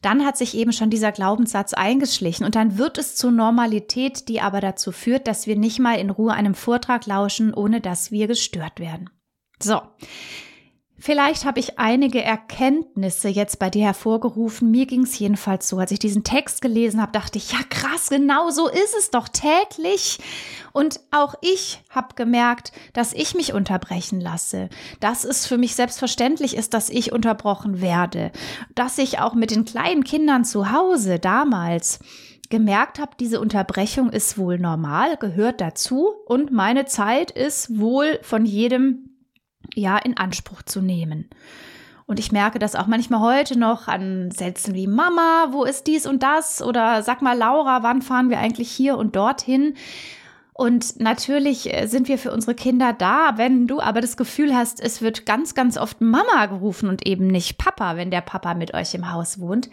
dann 0.04 0.24
hat 0.24 0.38
sich 0.38 0.56
eben 0.56 0.72
schon 0.72 0.92
dieser 0.92 1.12
Glaubenssatz 1.12 1.74
eingeschlichen 1.74 2.46
und 2.46 2.54
dann 2.54 2.78
wird 2.78 3.00
es 3.00 3.16
zur 3.16 3.32
Normalität, 3.32 4.30
die 4.30 4.42
aber 4.42 4.62
dazu 4.62 4.92
führt, 4.92 5.28
dass 5.28 5.48
wir 5.48 5.56
nicht 5.56 5.80
mal 5.80 5.96
in 5.96 6.12
Ruhe 6.12 6.34
einem 6.34 6.54
Vortrag 6.54 7.08
lauschen, 7.08 7.52
ohne 7.52 7.82
dass 7.82 8.12
wir 8.12 8.28
gestört 8.28 8.80
werden. 8.80 9.10
So. 9.60 9.82
Vielleicht 11.00 11.46
habe 11.46 11.60
ich 11.60 11.78
einige 11.78 12.24
Erkenntnisse 12.24 13.30
jetzt 13.30 13.60
bei 13.60 13.70
dir 13.70 13.86
hervorgerufen. 13.86 14.72
Mir 14.72 14.88
ging 14.88 15.04
es 15.04 15.20
jedenfalls 15.20 15.70
so. 15.70 15.78
Als 15.78 15.92
ich 15.92 16.00
diesen 16.00 16.24
Text 16.24 16.60
gelesen 16.60 17.00
habe, 17.00 17.12
dachte 17.12 17.38
ich, 17.38 17.52
ja 17.52 17.60
krass, 17.70 18.10
genau 18.10 18.50
so 18.50 18.68
ist 18.68 18.96
es 18.98 19.12
doch 19.12 19.28
täglich. 19.28 20.18
Und 20.74 21.00
auch 21.12 21.36
ich 21.42 21.84
habe 21.92 22.16
gemerkt, 22.16 22.72
dass 22.94 23.14
ich 23.14 23.36
mich 23.36 23.54
unterbrechen 23.54 24.20
lasse, 24.20 24.70
dass 25.00 25.24
es 25.24 25.46
für 25.46 25.60
mich 25.60 25.76
selbstverständlich 25.76 26.58
ist, 26.58 26.74
dass 26.74 26.90
ich 26.90 27.12
unterbrochen 27.12 27.80
werde, 27.80 28.32
dass 28.74 28.98
ich 28.98 29.20
auch 29.20 29.36
mit 29.36 29.52
den 29.52 29.66
kleinen 29.66 30.04
Kindern 30.04 30.46
zu 30.46 30.72
Hause 30.72 31.20
damals 31.20 32.00
gemerkt 32.50 32.98
habe, 32.98 33.12
diese 33.20 33.40
Unterbrechung 33.40 34.10
ist 34.10 34.38
wohl 34.38 34.58
normal, 34.58 35.18
gehört 35.18 35.62
dazu 35.62 36.14
und 36.26 36.52
meine 36.52 36.86
Zeit 36.86 37.30
ist 37.30 37.78
wohl 37.78 38.20
von 38.24 38.46
jedem 38.46 39.17
ja 39.78 39.98
in 39.98 40.18
Anspruch 40.18 40.62
zu 40.64 40.82
nehmen. 40.82 41.30
Und 42.06 42.20
ich 42.20 42.32
merke 42.32 42.58
das 42.58 42.76
auch 42.76 42.88
manchmal 42.88 43.20
heute 43.20 43.60
noch 43.60 43.90
an 43.90 44.32
Sätzen 44.32 44.74
wie 44.74 44.88
Mama, 44.88 45.48
wo 45.52 45.66
ist 45.66 45.88
dies 45.88 46.06
und 46.06 46.24
das? 46.24 46.62
Oder 46.62 47.04
sag 47.04 47.22
mal, 47.22 47.38
Laura, 47.38 47.84
wann 47.84 48.02
fahren 48.02 48.30
wir 48.30 48.40
eigentlich 48.40 48.72
hier 48.72 48.98
und 48.98 49.16
dorthin? 49.16 49.76
Und 50.54 51.00
natürlich 51.00 51.72
äh, 51.72 51.86
sind 51.86 52.08
wir 52.08 52.18
für 52.18 52.32
unsere 52.32 52.56
Kinder 52.56 52.92
da, 52.92 53.34
wenn 53.36 53.68
du 53.68 53.80
aber 53.80 54.02
das 54.02 54.18
Gefühl 54.18 54.56
hast, 54.56 54.80
es 54.80 55.02
wird 55.02 55.26
ganz, 55.26 55.54
ganz 55.54 55.78
oft 55.78 56.02
Mama 56.02 56.48
gerufen 56.48 56.90
und 56.90 57.06
eben 57.06 57.28
nicht 57.28 57.60
Papa, 57.60 57.96
wenn 57.96 58.10
der 58.10 58.22
Papa 58.22 58.56
mit 58.56 58.74
euch 58.74 58.96
im 58.96 59.12
Haus 59.12 59.40
wohnt, 59.40 59.70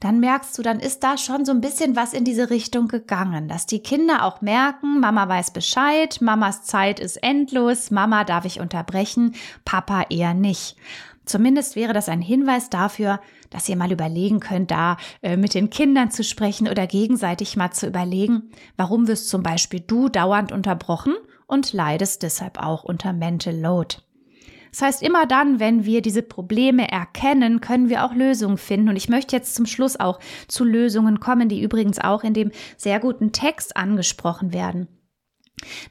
dann 0.00 0.18
merkst 0.18 0.56
du, 0.56 0.62
dann 0.62 0.80
ist 0.80 1.04
da 1.04 1.18
schon 1.18 1.44
so 1.44 1.52
ein 1.52 1.60
bisschen 1.60 1.94
was 1.94 2.14
in 2.14 2.24
diese 2.24 2.50
Richtung 2.50 2.88
gegangen, 2.88 3.48
dass 3.48 3.66
die 3.66 3.82
Kinder 3.82 4.24
auch 4.24 4.40
merken, 4.40 4.98
Mama 4.98 5.28
weiß 5.28 5.52
Bescheid, 5.52 6.20
Mamas 6.20 6.62
Zeit 6.62 6.98
ist 6.98 7.22
endlos, 7.22 7.90
Mama 7.90 8.24
darf 8.24 8.46
ich 8.46 8.60
unterbrechen, 8.60 9.34
Papa 9.64 10.06
eher 10.08 10.34
nicht. 10.34 10.76
Zumindest 11.26 11.76
wäre 11.76 11.92
das 11.92 12.08
ein 12.08 12.22
Hinweis 12.22 12.70
dafür, 12.70 13.20
dass 13.50 13.68
ihr 13.68 13.76
mal 13.76 13.92
überlegen 13.92 14.40
könnt, 14.40 14.70
da 14.70 14.96
äh, 15.22 15.36
mit 15.36 15.54
den 15.54 15.70
Kindern 15.70 16.10
zu 16.10 16.24
sprechen 16.24 16.66
oder 16.66 16.86
gegenseitig 16.86 17.56
mal 17.56 17.70
zu 17.70 17.86
überlegen, 17.86 18.50
warum 18.76 19.06
wirst 19.06 19.28
zum 19.28 19.42
Beispiel 19.42 19.80
du 19.80 20.08
dauernd 20.08 20.50
unterbrochen 20.50 21.14
und 21.46 21.72
leidest 21.72 22.22
deshalb 22.22 22.58
auch 22.58 22.84
unter 22.84 23.12
Mental 23.12 23.54
Load. 23.54 23.96
Das 24.70 24.82
heißt, 24.82 25.02
immer 25.02 25.26
dann, 25.26 25.60
wenn 25.60 25.84
wir 25.84 26.02
diese 26.02 26.22
Probleme 26.22 26.90
erkennen, 26.90 27.60
können 27.60 27.88
wir 27.88 28.04
auch 28.04 28.14
Lösungen 28.14 28.58
finden. 28.58 28.88
Und 28.88 28.96
ich 28.96 29.08
möchte 29.08 29.36
jetzt 29.36 29.54
zum 29.54 29.66
Schluss 29.66 29.98
auch 29.98 30.20
zu 30.48 30.64
Lösungen 30.64 31.20
kommen, 31.20 31.48
die 31.48 31.62
übrigens 31.62 31.98
auch 31.98 32.24
in 32.24 32.34
dem 32.34 32.50
sehr 32.76 33.00
guten 33.00 33.32
Text 33.32 33.76
angesprochen 33.76 34.52
werden. 34.52 34.88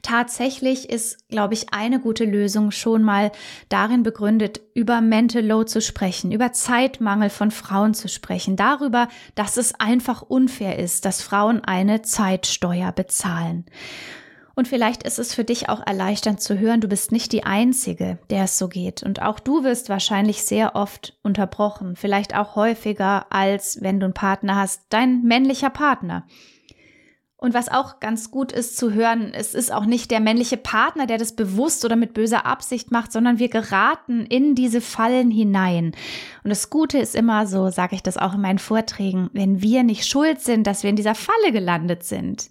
Tatsächlich 0.02 0.90
ist, 0.90 1.28
glaube 1.28 1.54
ich, 1.54 1.72
eine 1.72 2.00
gute 2.00 2.24
Lösung 2.24 2.70
schon 2.70 3.02
mal 3.02 3.30
darin 3.68 4.02
begründet, 4.02 4.60
über 4.74 5.00
Mental 5.00 5.44
Load 5.44 5.70
zu 5.70 5.80
sprechen, 5.80 6.32
über 6.32 6.52
Zeitmangel 6.52 7.30
von 7.30 7.50
Frauen 7.50 7.94
zu 7.94 8.08
sprechen, 8.08 8.56
darüber, 8.56 9.08
dass 9.34 9.56
es 9.56 9.74
einfach 9.78 10.22
unfair 10.22 10.78
ist, 10.78 11.04
dass 11.04 11.22
Frauen 11.22 11.62
eine 11.64 12.02
Zeitsteuer 12.02 12.92
bezahlen. 12.92 13.66
Und 14.60 14.68
vielleicht 14.68 15.04
ist 15.04 15.18
es 15.18 15.32
für 15.32 15.42
dich 15.42 15.70
auch 15.70 15.80
erleichternd 15.86 16.38
zu 16.42 16.58
hören, 16.58 16.82
du 16.82 16.88
bist 16.88 17.12
nicht 17.12 17.32
die 17.32 17.44
Einzige, 17.44 18.18
der 18.28 18.44
es 18.44 18.58
so 18.58 18.68
geht. 18.68 19.02
Und 19.02 19.22
auch 19.22 19.40
du 19.40 19.64
wirst 19.64 19.88
wahrscheinlich 19.88 20.42
sehr 20.42 20.76
oft 20.76 21.16
unterbrochen, 21.22 21.96
vielleicht 21.96 22.36
auch 22.36 22.56
häufiger 22.56 23.24
als 23.30 23.78
wenn 23.80 24.00
du 24.00 24.04
einen 24.04 24.12
Partner 24.12 24.56
hast, 24.56 24.82
dein 24.90 25.22
männlicher 25.22 25.70
Partner. 25.70 26.26
Und 27.38 27.54
was 27.54 27.70
auch 27.70 28.00
ganz 28.00 28.30
gut 28.30 28.52
ist 28.52 28.76
zu 28.76 28.92
hören, 28.92 29.32
es 29.32 29.54
ist 29.54 29.72
auch 29.72 29.86
nicht 29.86 30.10
der 30.10 30.20
männliche 30.20 30.58
Partner, 30.58 31.06
der 31.06 31.16
das 31.16 31.34
bewusst 31.34 31.86
oder 31.86 31.96
mit 31.96 32.12
böser 32.12 32.44
Absicht 32.44 32.90
macht, 32.90 33.12
sondern 33.12 33.38
wir 33.38 33.48
geraten 33.48 34.26
in 34.26 34.54
diese 34.54 34.82
Fallen 34.82 35.30
hinein. 35.30 35.92
Und 36.44 36.50
das 36.50 36.68
Gute 36.68 36.98
ist 36.98 37.14
immer 37.14 37.46
so, 37.46 37.70
sage 37.70 37.94
ich 37.94 38.02
das 38.02 38.18
auch 38.18 38.34
in 38.34 38.42
meinen 38.42 38.58
Vorträgen, 38.58 39.30
wenn 39.32 39.62
wir 39.62 39.84
nicht 39.84 40.06
schuld 40.06 40.42
sind, 40.42 40.66
dass 40.66 40.82
wir 40.82 40.90
in 40.90 40.96
dieser 40.96 41.14
Falle 41.14 41.50
gelandet 41.50 42.04
sind, 42.04 42.50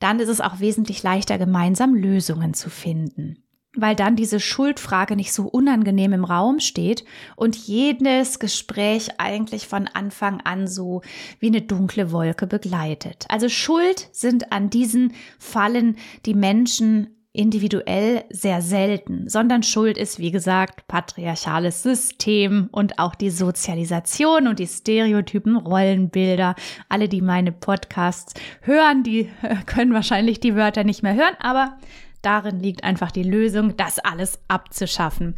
dann 0.00 0.20
ist 0.20 0.28
es 0.28 0.40
auch 0.40 0.60
wesentlich 0.60 1.02
leichter, 1.02 1.38
gemeinsam 1.38 1.94
Lösungen 1.94 2.54
zu 2.54 2.70
finden 2.70 3.44
weil 3.76 3.96
dann 3.96 4.16
diese 4.16 4.40
Schuldfrage 4.40 5.16
nicht 5.16 5.32
so 5.32 5.44
unangenehm 5.44 6.12
im 6.12 6.24
Raum 6.24 6.60
steht 6.60 7.04
und 7.36 7.56
jedes 7.56 8.38
Gespräch 8.38 9.18
eigentlich 9.18 9.66
von 9.66 9.88
Anfang 9.88 10.40
an 10.42 10.66
so 10.66 11.02
wie 11.40 11.48
eine 11.48 11.62
dunkle 11.62 12.12
Wolke 12.12 12.46
begleitet. 12.46 13.26
Also 13.28 13.48
Schuld 13.48 14.08
sind 14.12 14.52
an 14.52 14.70
diesen 14.70 15.12
Fallen 15.38 15.96
die 16.26 16.34
Menschen 16.34 17.08
individuell 17.34 18.24
sehr 18.30 18.62
selten, 18.62 19.28
sondern 19.28 19.62
Schuld 19.62 19.98
ist, 19.98 20.18
wie 20.18 20.30
gesagt, 20.30 20.88
patriarchales 20.88 21.82
System 21.82 22.68
und 22.72 22.98
auch 22.98 23.14
die 23.14 23.30
Sozialisation 23.30 24.48
und 24.48 24.58
die 24.58 24.66
Stereotypen, 24.66 25.56
Rollenbilder. 25.56 26.54
Alle, 26.88 27.10
die 27.10 27.20
meine 27.20 27.52
Podcasts 27.52 28.32
hören, 28.62 29.02
die 29.02 29.28
können 29.66 29.92
wahrscheinlich 29.92 30.40
die 30.40 30.56
Wörter 30.56 30.84
nicht 30.84 31.02
mehr 31.02 31.14
hören, 31.14 31.36
aber 31.40 31.76
Darin 32.24 32.58
liegt 32.58 32.84
einfach 32.84 33.10
die 33.10 33.22
Lösung, 33.22 33.76
das 33.76 33.98
alles 33.98 34.38
abzuschaffen. 34.48 35.34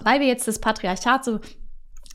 Weil 0.00 0.20
wir 0.20 0.26
jetzt 0.26 0.46
das 0.46 0.60
Patriarchat 0.60 1.24
so 1.24 1.40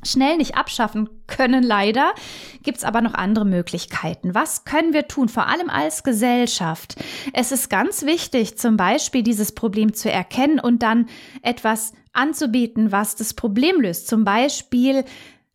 schnell 0.03 0.37
nicht 0.37 0.55
abschaffen 0.55 1.09
können, 1.27 1.63
leider, 1.63 2.13
gibt 2.61 2.77
es 2.77 2.83
aber 2.83 3.01
noch 3.01 3.13
andere 3.13 3.45
Möglichkeiten. 3.45 4.35
Was 4.35 4.65
können 4.65 4.93
wir 4.93 5.07
tun, 5.07 5.29
vor 5.29 5.47
allem 5.47 5.69
als 5.69 6.03
Gesellschaft? 6.03 6.95
Es 7.33 7.51
ist 7.51 7.69
ganz 7.69 8.05
wichtig, 8.05 8.57
zum 8.57 8.77
Beispiel 8.77 9.23
dieses 9.23 9.53
Problem 9.53 9.93
zu 9.93 10.11
erkennen 10.11 10.59
und 10.59 10.83
dann 10.83 11.07
etwas 11.41 11.93
anzubieten, 12.13 12.91
was 12.91 13.15
das 13.15 13.33
Problem 13.33 13.81
löst. 13.81 14.07
Zum 14.07 14.23
Beispiel 14.23 15.03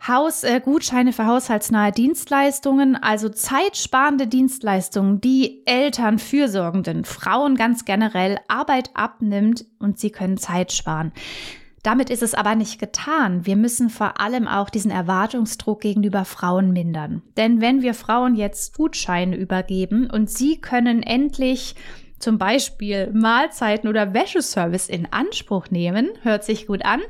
Haus, 0.07 0.45
äh, 0.45 0.61
Gutscheine 0.61 1.13
für 1.13 1.27
haushaltsnahe 1.27 1.91
Dienstleistungen, 1.91 2.95
also 2.95 3.29
zeitsparende 3.29 4.29
Dienstleistungen, 4.29 5.21
die 5.21 5.67
Eltern, 5.67 6.19
Fürsorgenden, 6.19 7.05
Frauen 7.05 7.57
ganz 7.57 7.85
generell 7.85 8.39
Arbeit 8.47 8.91
abnimmt 8.95 9.67
und 9.81 9.99
sie 9.99 10.11
können 10.11 10.37
Zeit 10.37 10.73
sparen. 10.73 11.13
Damit 11.89 12.11
ist 12.11 12.23
es 12.23 12.35
aber 12.35 12.55
nicht 12.55 12.79
getan. 12.79 13.47
Wir 13.47 13.57
müssen 13.57 13.89
vor 13.89 14.21
allem 14.21 14.47
auch 14.47 14.69
diesen 14.69 14.91
Erwartungsdruck 14.91 15.81
gegenüber 15.81 16.27
Frauen 16.27 16.75
mindern. 16.75 17.23
Denn 17.39 17.63
wenn 17.63 17.81
wir 17.81 17.95
Frauen 17.95 18.35
jetzt 18.35 18.77
Gutscheine 18.77 19.35
übergeben 19.35 20.11
und 20.11 20.29
sie 20.29 20.61
können 20.61 21.03
endlich 21.03 21.77
zum 22.19 22.37
Beispiel 22.37 23.11
Mahlzeiten 23.15 23.89
oder 23.89 24.13
Wäscheservice 24.13 24.91
in 24.91 25.11
Anspruch 25.11 25.71
nehmen, 25.71 26.11
hört 26.21 26.45
sich 26.45 26.67
gut 26.67 26.85
an, 26.85 27.01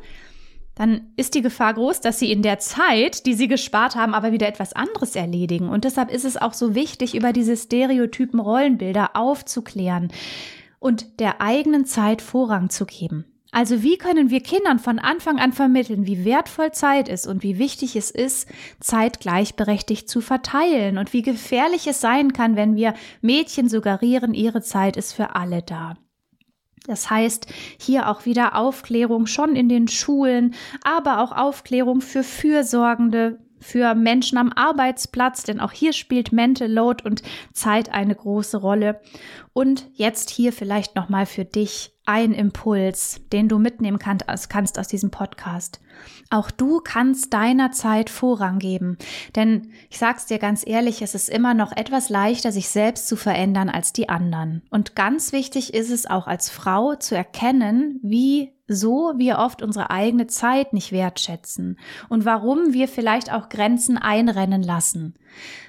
dann 0.77 1.09
ist 1.17 1.35
die 1.35 1.43
Gefahr 1.43 1.75
groß, 1.75 2.01
dass 2.01 2.21
sie 2.21 2.31
in 2.31 2.43
der 2.43 2.61
Zeit, 2.61 3.27
die 3.27 3.35
sie 3.35 3.49
gespart 3.49 3.97
haben, 3.97 4.15
aber 4.15 4.31
wieder 4.31 4.47
etwas 4.47 4.75
anderes 4.75 5.17
erledigen. 5.17 5.71
Und 5.71 5.83
deshalb 5.83 6.09
ist 6.09 6.25
es 6.25 6.37
auch 6.37 6.55
so 6.55 6.77
wichtig, 6.77 7.17
über 7.17 7.33
diese 7.33 7.57
stereotypen 7.57 8.39
Rollenbilder 8.39 9.17
aufzuklären 9.17 10.13
und 10.79 11.19
der 11.19 11.41
eigenen 11.41 11.85
Zeit 11.85 12.23
Vorrang 12.23 12.71
zu 12.71 12.87
geben. 12.87 13.25
Also 13.59 13.83
wie 13.83 13.99
können 13.99 14.31
wir 14.31 14.41
Kindern 14.41 14.79
von 14.79 15.01
Anfang 15.01 15.41
an 15.41 15.53
vermitteln, 15.53 16.07
wie 16.07 16.25
wertvoll 16.25 16.71
Zeit 16.71 17.09
ist 17.09 17.27
und 17.27 17.43
wie 17.43 17.59
wichtig 17.59 17.97
es 17.97 18.13
ist, 18.13 18.49
Zeit 18.79 19.19
gleichberechtigt 19.19 20.09
zu 20.09 20.21
verteilen 20.21 20.97
und 20.97 21.13
wie 21.13 21.23
gefährlich 21.23 21.89
es 21.89 22.01
sein 22.01 22.33
kann, 22.33 22.55
wenn 22.55 22.77
wir 22.77 22.95
Mädchen 23.21 23.69
suggerieren, 23.69 24.33
ihre 24.33 24.63
Zeit 24.63 24.97
ist 24.97 25.13
für 25.13 25.35
alle 25.35 25.63
da. 25.63 25.97
Das 26.87 27.11
heißt, 27.11 27.49
hier 27.81 28.09
auch 28.09 28.27
wieder 28.27 28.55
Aufklärung 28.55 29.27
schon 29.27 29.57
in 29.57 29.69
den 29.69 29.89
Schulen, 29.89 30.55
aber 30.85 31.19
auch 31.19 31.33
Aufklärung 31.33 32.01
für 32.01 32.23
Fürsorgende, 32.23 33.41
für 33.61 33.95
Menschen 33.95 34.39
am 34.39 34.53
Arbeitsplatz, 34.53 35.43
denn 35.43 35.61
auch 35.61 35.73
hier 35.73 35.93
spielt 35.93 36.33
Mental 36.33 36.71
Load 36.71 37.05
und 37.05 37.23
Zeit 37.53 37.93
eine 37.93 38.15
große 38.15 38.59
Rolle. 38.59 39.01
Und 39.53 39.87
jetzt 39.95 40.31
hier 40.31 40.53
vielleicht 40.53 40.95
nochmal 40.95 41.27
für 41.27 41.45
dich 41.45 41.93
ein 42.09 42.33
Impuls, 42.33 43.21
den 43.33 43.49
du 43.49 43.59
mitnehmen 43.59 43.99
kannst 43.99 44.79
aus 44.79 44.89
diesem 44.89 45.11
Podcast. 45.11 45.79
Auch 46.31 46.51
du 46.51 46.81
kannst 46.81 47.35
deiner 47.35 47.71
Zeit 47.71 48.09
Vorrang 48.09 48.59
geben. 48.59 48.97
Denn 49.37 49.73
ich 49.91 49.99
sag's 49.99 50.25
dir 50.25 50.39
ganz 50.39 50.67
ehrlich, 50.67 51.03
es 51.03 51.15
ist 51.15 51.29
immer 51.29 51.53
noch 51.53 51.71
etwas 51.71 52.09
leichter, 52.09 52.51
sich 52.51 52.71
selbst 52.71 53.09
zu 53.09 53.17
verändern 53.17 53.69
als 53.69 53.93
die 53.93 54.09
anderen. 54.09 54.63
Und 54.71 54.97
ganz 54.97 55.33
wichtig 55.33 55.75
ist 55.75 55.91
es 55.91 56.07
auch 56.07 56.27
als 56.27 56.49
Frau 56.49 56.95
zu 56.95 57.15
erkennen, 57.15 58.01
wie 58.03 58.53
so 58.69 59.15
wir 59.17 59.39
oft 59.39 59.63
unsere 59.63 59.91
eigene 59.91 60.27
Zeit 60.27 60.73
nicht 60.73 60.93
wertschätzen 60.93 61.79
und 62.09 62.25
warum 62.25 62.73
wir 62.73 62.87
vielleicht 62.87 63.33
auch 63.33 63.49
Grenzen 63.49 63.97
einrennen 63.97 64.63
lassen. 64.63 65.15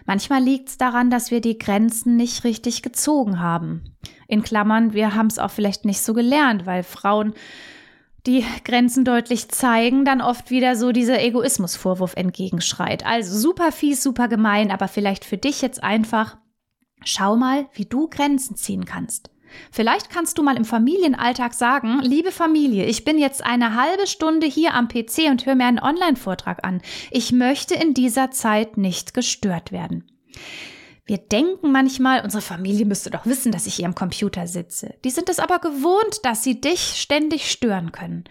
Manchmal 0.05 0.43
liegt 0.43 0.69
es 0.69 0.77
daran, 0.77 1.09
dass 1.09 1.31
wir 1.31 1.41
die 1.41 1.57
Grenzen 1.57 2.17
nicht 2.17 2.43
richtig 2.43 2.81
gezogen 2.81 3.39
haben. 3.39 3.95
In 4.27 4.43
Klammern, 4.43 4.93
wir 4.93 5.15
haben 5.15 5.27
es 5.27 5.39
auch 5.39 5.51
vielleicht 5.51 5.85
nicht 5.85 6.01
so 6.01 6.13
gelernt, 6.13 6.65
weil 6.65 6.83
Frauen 6.83 7.33
die 8.25 8.45
Grenzen 8.65 9.05
deutlich 9.05 9.49
zeigen, 9.49 10.03
dann 10.03 10.21
oft 10.21 10.51
wieder 10.51 10.75
so 10.75 10.91
dieser 10.91 11.21
Egoismusvorwurf 11.21 12.15
entgegenschreit. 12.15 13.05
Also 13.05 13.37
super 13.37 13.71
fies, 13.71 14.03
super 14.03 14.27
gemein, 14.27 14.71
aber 14.71 14.87
vielleicht 14.87 15.23
für 15.23 15.37
dich 15.37 15.61
jetzt 15.61 15.81
einfach, 15.81 16.37
schau 17.03 17.37
mal, 17.37 17.67
wie 17.73 17.85
du 17.85 18.09
Grenzen 18.09 18.55
ziehen 18.55 18.85
kannst. 18.85 19.31
Vielleicht 19.71 20.09
kannst 20.09 20.37
du 20.37 20.43
mal 20.43 20.57
im 20.57 20.65
Familienalltag 20.65 21.53
sagen, 21.53 21.99
liebe 22.01 22.31
Familie, 22.31 22.85
ich 22.85 23.05
bin 23.05 23.17
jetzt 23.17 23.43
eine 23.45 23.75
halbe 23.75 24.07
Stunde 24.07 24.47
hier 24.47 24.73
am 24.73 24.87
PC 24.87 25.29
und 25.29 25.45
höre 25.45 25.55
mir 25.55 25.65
einen 25.65 25.79
Online-Vortrag 25.79 26.65
an. 26.65 26.81
Ich 27.11 27.31
möchte 27.31 27.75
in 27.75 27.93
dieser 27.93 28.31
Zeit 28.31 28.77
nicht 28.77 29.13
gestört 29.13 29.71
werden. 29.71 30.05
Wir 31.09 31.17
denken 31.17 31.71
manchmal, 31.71 32.23
unsere 32.23 32.43
Familie 32.43 32.85
müsste 32.85 33.09
doch 33.09 33.25
wissen, 33.25 33.51
dass 33.51 33.65
ich 33.65 33.73
hier 33.73 33.87
am 33.87 33.95
Computer 33.95 34.45
sitze. 34.45 34.93
Die 35.03 35.09
sind 35.09 35.27
es 35.27 35.39
aber 35.39 35.57
gewohnt, 35.57 36.19
dass 36.23 36.43
sie 36.43 36.61
dich 36.61 36.81
ständig 36.81 37.49
stören 37.49 37.91
können. 37.91 38.25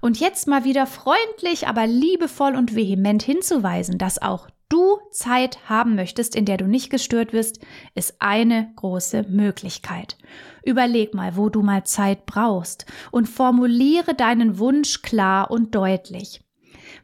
Und 0.00 0.20
jetzt 0.20 0.46
mal 0.46 0.62
wieder 0.62 0.86
freundlich, 0.86 1.66
aber 1.66 1.88
liebevoll 1.88 2.54
und 2.54 2.76
vehement 2.76 3.24
hinzuweisen, 3.24 3.98
dass 3.98 4.22
auch 4.22 4.48
du 4.70 4.98
Zeit 5.10 5.68
haben 5.68 5.94
möchtest, 5.94 6.34
in 6.34 6.46
der 6.46 6.56
du 6.56 6.66
nicht 6.66 6.88
gestört 6.88 7.34
wirst, 7.34 7.60
ist 7.94 8.14
eine 8.20 8.72
große 8.76 9.24
Möglichkeit. 9.28 10.16
Überleg 10.64 11.12
mal, 11.12 11.36
wo 11.36 11.50
du 11.50 11.60
mal 11.62 11.84
Zeit 11.84 12.24
brauchst 12.24 12.86
und 13.10 13.28
formuliere 13.28 14.14
deinen 14.14 14.58
Wunsch 14.58 15.02
klar 15.02 15.50
und 15.50 15.74
deutlich. 15.74 16.40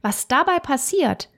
Was 0.00 0.28
dabei 0.28 0.58
passiert, 0.58 1.28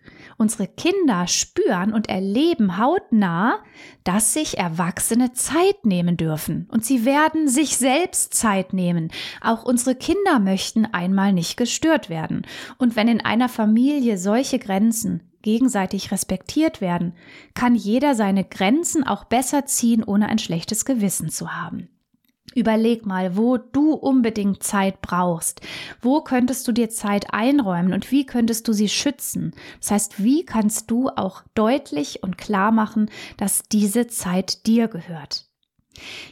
Unsere 0.41 0.69
Kinder 0.69 1.27
spüren 1.27 1.93
und 1.93 2.09
erleben 2.09 2.79
hautnah, 2.79 3.59
dass 4.05 4.33
sich 4.35 4.57
Erwachsene 4.57 5.33
Zeit 5.33 5.85
nehmen 5.85 6.17
dürfen. 6.17 6.69
Und 6.71 6.85
sie 6.85 7.05
werden 7.05 7.49
sich 7.49 7.77
selbst 7.77 8.35
Zeit 8.35 8.73
nehmen. 8.73 9.11
Auch 9.41 9.65
unsere 9.65 9.97
Kinder 9.97 10.39
möchten 10.39 10.87
einmal 10.87 11.33
nicht 11.33 11.57
gestört 11.57 12.09
werden. 12.09 12.47
Und 12.79 12.95
wenn 12.95 13.09
in 13.09 13.21
einer 13.21 13.49
Familie 13.49 14.17
solche 14.17 14.61
Grenzen 14.61 15.29
gegenseitig 15.43 16.11
respektiert 16.11 16.81
werden, 16.81 17.15
kann 17.55 17.75
jeder 17.75 18.15
seine 18.15 18.45
Grenzen 18.45 19.05
auch 19.07 19.25
besser 19.25 19.67
ziehen, 19.67 20.03
ohne 20.05 20.29
ein 20.29 20.39
schlechtes 20.39 20.85
Gewissen 20.85 21.31
zu 21.31 21.55
haben. 21.55 21.89
Überleg 22.55 23.05
mal, 23.07 23.37
wo 23.37 23.57
du 23.59 23.93
unbedingt 23.93 24.63
Zeit 24.63 25.01
brauchst. 25.03 25.61
Wo 26.01 26.23
könntest 26.23 26.67
du 26.67 26.73
dir 26.73 26.89
Zeit 26.89 27.33
einräumen 27.33 27.93
und 27.93 28.11
wie 28.11 28.27
könntest 28.27 28.67
du 28.67 28.73
sie 28.73 28.89
schützen? 28.89 29.55
Das 29.81 29.91
heißt, 29.91 30.25
wie 30.25 30.45
kannst 30.45 30.91
du 30.91 31.09
auch 31.09 31.43
deutlich 31.55 32.23
und 32.23 32.39
klar 32.39 32.73
machen, 32.73 33.11
dass 33.37 33.63
diese 33.71 34.07
Zeit 34.07 34.67
dir 34.67 34.89
gehört? 34.89 35.45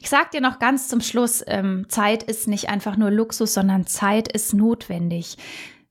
Ich 0.00 0.08
sag 0.08 0.30
dir 0.30 0.40
noch 0.40 0.58
ganz 0.58 0.88
zum 0.88 1.00
Schluss, 1.00 1.44
ähm, 1.46 1.86
Zeit 1.88 2.22
ist 2.22 2.48
nicht 2.48 2.68
einfach 2.68 2.96
nur 2.96 3.10
Luxus, 3.10 3.54
sondern 3.54 3.86
Zeit 3.86 4.32
ist 4.32 4.54
notwendig. 4.54 5.36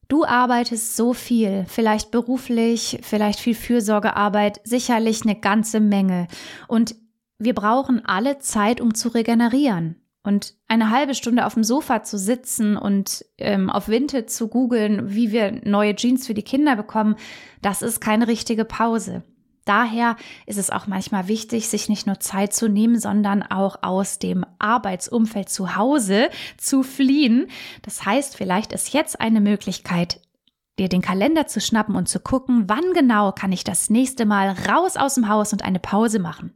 Du 0.08 0.24
arbeitest 0.24 0.96
so 0.96 1.14
viel, 1.14 1.66
vielleicht 1.68 2.12
beruflich, 2.12 3.00
vielleicht 3.02 3.40
viel 3.40 3.56
Fürsorgearbeit, 3.56 4.62
sicherlich 4.64 5.24
eine 5.24 5.36
ganze 5.36 5.80
Menge. 5.80 6.28
Und 6.68 6.96
wir 7.40 7.56
brauchen 7.56 8.06
alle 8.06 8.40
Zeit, 8.40 8.82
um 8.82 8.94
zu 8.94 9.10
regenerieren. 9.10 9.96
Und 10.24 10.56
eine 10.68 10.90
halbe 10.90 11.14
Stunde 11.14 11.46
auf 11.46 11.54
dem 11.54 11.64
Sofa 11.64 12.02
zu 12.02 12.18
sitzen 12.18 12.78
und 12.78 13.24
ähm, 13.38 13.70
auf 13.70 13.88
Vinted 13.88 14.32
zu 14.32 14.48
googeln, 14.48 15.14
wie 15.14 15.32
wir 15.32 15.62
neue 15.64 15.96
Jeans 15.96 16.26
für 16.26 16.34
die 16.34 16.42
Kinder 16.42 16.76
bekommen, 16.76 17.16
das 17.62 17.84
ist 17.84 18.02
keine 18.02 18.28
richtige 18.28 18.66
Pause. 18.66 19.24
Daher 19.66 20.16
ist 20.46 20.60
es 20.60 20.70
auch 20.70 20.86
manchmal 20.86 21.28
wichtig, 21.28 21.68
sich 21.68 21.90
nicht 21.90 22.06
nur 22.06 22.20
Zeit 22.20 22.54
zu 22.54 22.70
nehmen, 22.70 23.00
sondern 23.00 23.42
auch 23.42 23.82
aus 23.82 24.20
dem 24.20 24.46
Arbeitsumfeld 24.60 25.50
zu 25.50 25.76
Hause 25.76 26.30
zu 26.58 26.84
fliehen. 26.84 27.48
Das 27.82 28.06
heißt, 28.06 28.38
vielleicht 28.38 28.72
ist 28.74 28.94
jetzt 28.94 29.20
eine 29.20 29.42
Möglichkeit, 29.42 30.22
dir 30.78 30.88
den 30.88 31.02
Kalender 31.02 31.48
zu 31.48 31.60
schnappen 31.60 31.96
und 31.96 32.08
zu 32.08 32.20
gucken, 32.20 32.66
wann 32.68 32.94
genau 32.94 33.32
kann 33.32 33.52
ich 33.52 33.64
das 33.64 33.90
nächste 33.90 34.26
Mal 34.26 34.56
raus 34.70 34.98
aus 34.98 35.16
dem 35.16 35.30
Haus 35.30 35.52
und 35.52 35.64
eine 35.64 35.80
Pause 35.80 36.20
machen. 36.20 36.54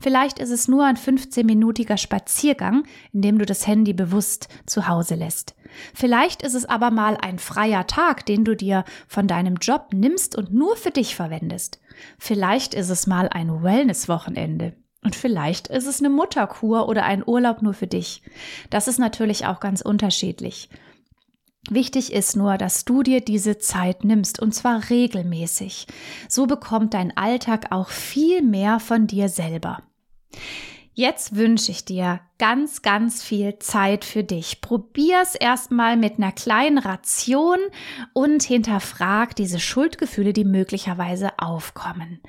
Vielleicht 0.00 0.38
ist 0.38 0.50
es 0.50 0.68
nur 0.68 0.84
ein 0.84 0.96
15-minütiger 0.96 1.96
Spaziergang, 1.96 2.82
in 3.12 3.22
dem 3.22 3.38
du 3.38 3.46
das 3.46 3.66
Handy 3.66 3.92
bewusst 3.92 4.48
zu 4.66 4.88
Hause 4.88 5.14
lässt. 5.14 5.54
Vielleicht 5.94 6.42
ist 6.42 6.54
es 6.54 6.66
aber 6.66 6.90
mal 6.90 7.16
ein 7.16 7.38
freier 7.38 7.86
Tag, 7.86 8.26
den 8.26 8.44
du 8.44 8.54
dir 8.54 8.84
von 9.08 9.28
deinem 9.28 9.56
Job 9.56 9.88
nimmst 9.92 10.36
und 10.36 10.52
nur 10.52 10.76
für 10.76 10.90
dich 10.90 11.14
verwendest. 11.14 11.80
Vielleicht 12.18 12.74
ist 12.74 12.90
es 12.90 13.06
mal 13.06 13.28
ein 13.28 13.62
Wellness-Wochenende. 13.62 14.74
Und 15.02 15.14
vielleicht 15.14 15.68
ist 15.68 15.86
es 15.86 16.00
eine 16.00 16.08
Mutterkur 16.08 16.88
oder 16.88 17.04
ein 17.04 17.22
Urlaub 17.26 17.60
nur 17.60 17.74
für 17.74 17.86
dich. 17.86 18.22
Das 18.70 18.88
ist 18.88 18.98
natürlich 18.98 19.46
auch 19.46 19.60
ganz 19.60 19.82
unterschiedlich. 19.82 20.70
Wichtig 21.70 22.12
ist 22.12 22.36
nur, 22.36 22.58
dass 22.58 22.84
du 22.84 23.02
dir 23.02 23.20
diese 23.20 23.58
Zeit 23.58 24.04
nimmst 24.04 24.40
und 24.40 24.54
zwar 24.54 24.90
regelmäßig. 24.90 25.86
So 26.28 26.46
bekommt 26.46 26.94
dein 26.94 27.16
Alltag 27.16 27.66
auch 27.70 27.88
viel 27.88 28.42
mehr 28.42 28.80
von 28.80 29.06
dir 29.06 29.28
selber. 29.28 29.82
Jetzt 30.96 31.34
wünsche 31.34 31.72
ich 31.72 31.84
dir 31.84 32.20
ganz, 32.38 32.82
ganz 32.82 33.20
viel 33.20 33.58
Zeit 33.58 34.04
für 34.04 34.22
dich. 34.22 34.60
Probier's 34.60 35.34
erstmal 35.34 35.96
mit 35.96 36.18
einer 36.18 36.30
kleinen 36.30 36.78
Ration 36.78 37.58
und 38.12 38.44
hinterfrag 38.44 39.34
diese 39.34 39.58
Schuldgefühle, 39.58 40.32
die 40.32 40.44
möglicherweise 40.44 41.36
aufkommen. 41.38 42.20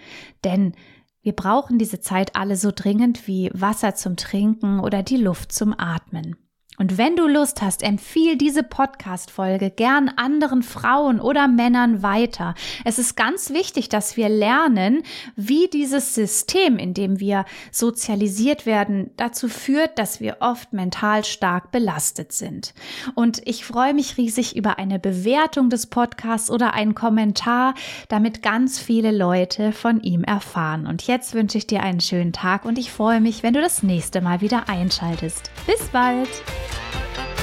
Denn 0.43 0.73
wir 1.21 1.33
brauchen 1.33 1.77
diese 1.77 1.99
Zeit 1.99 2.35
alle 2.35 2.55
so 2.55 2.71
dringend 2.73 3.27
wie 3.27 3.51
Wasser 3.53 3.93
zum 3.93 4.15
Trinken 4.15 4.79
oder 4.79 5.03
die 5.03 5.17
Luft 5.17 5.51
zum 5.51 5.73
Atmen. 5.77 6.35
Und 6.77 6.97
wenn 6.97 7.15
du 7.15 7.27
Lust 7.27 7.61
hast, 7.61 7.83
empfiehl 7.83 8.37
diese 8.37 8.63
Podcast-Folge 8.63 9.69
gern 9.69 10.09
anderen 10.09 10.63
Frauen 10.63 11.19
oder 11.19 11.47
Männern 11.47 12.03
weiter. 12.03 12.55
Es 12.83 12.99
ist 12.99 13.15
ganz 13.15 13.51
wichtig, 13.51 13.89
dass 13.89 14.17
wir 14.17 14.29
lernen, 14.29 15.03
wie 15.35 15.67
dieses 15.67 16.15
System, 16.15 16.77
in 16.77 16.93
dem 16.93 17.19
wir 17.19 17.45
sozialisiert 17.71 18.65
werden, 18.65 19.11
dazu 19.17 19.47
führt, 19.47 19.97
dass 19.99 20.19
wir 20.19 20.37
oft 20.39 20.73
mental 20.73 21.23
stark 21.23 21.71
belastet 21.71 22.33
sind. 22.33 22.73
Und 23.15 23.41
ich 23.45 23.65
freue 23.65 23.93
mich 23.93 24.17
riesig 24.17 24.55
über 24.55 24.77
eine 24.77 24.99
Bewertung 24.99 25.69
des 25.69 25.87
Podcasts 25.87 26.51
oder 26.51 26.73
einen 26.73 26.95
Kommentar, 26.95 27.73
damit 28.09 28.41
ganz 28.41 28.79
viele 28.79 29.11
Leute 29.11 29.71
von 29.71 30.01
ihm 30.01 30.23
erfahren. 30.23 30.87
Und 30.87 31.07
jetzt 31.07 31.33
wünsche 31.33 31.57
ich 31.57 31.67
dir 31.67 31.83
einen 31.83 32.01
schönen 32.01 32.33
Tag 32.33 32.65
und 32.65 32.77
ich 32.77 32.91
freue 32.91 33.21
mich, 33.21 33.43
wenn 33.43 33.53
du 33.53 33.61
das 33.61 33.83
nächste 33.83 34.21
Mal 34.21 34.41
wieder 34.41 34.69
einschaltest. 34.69 35.51
Bis 35.65 35.87
bald! 35.89 36.29
thank 36.67 37.29
you 37.29 37.34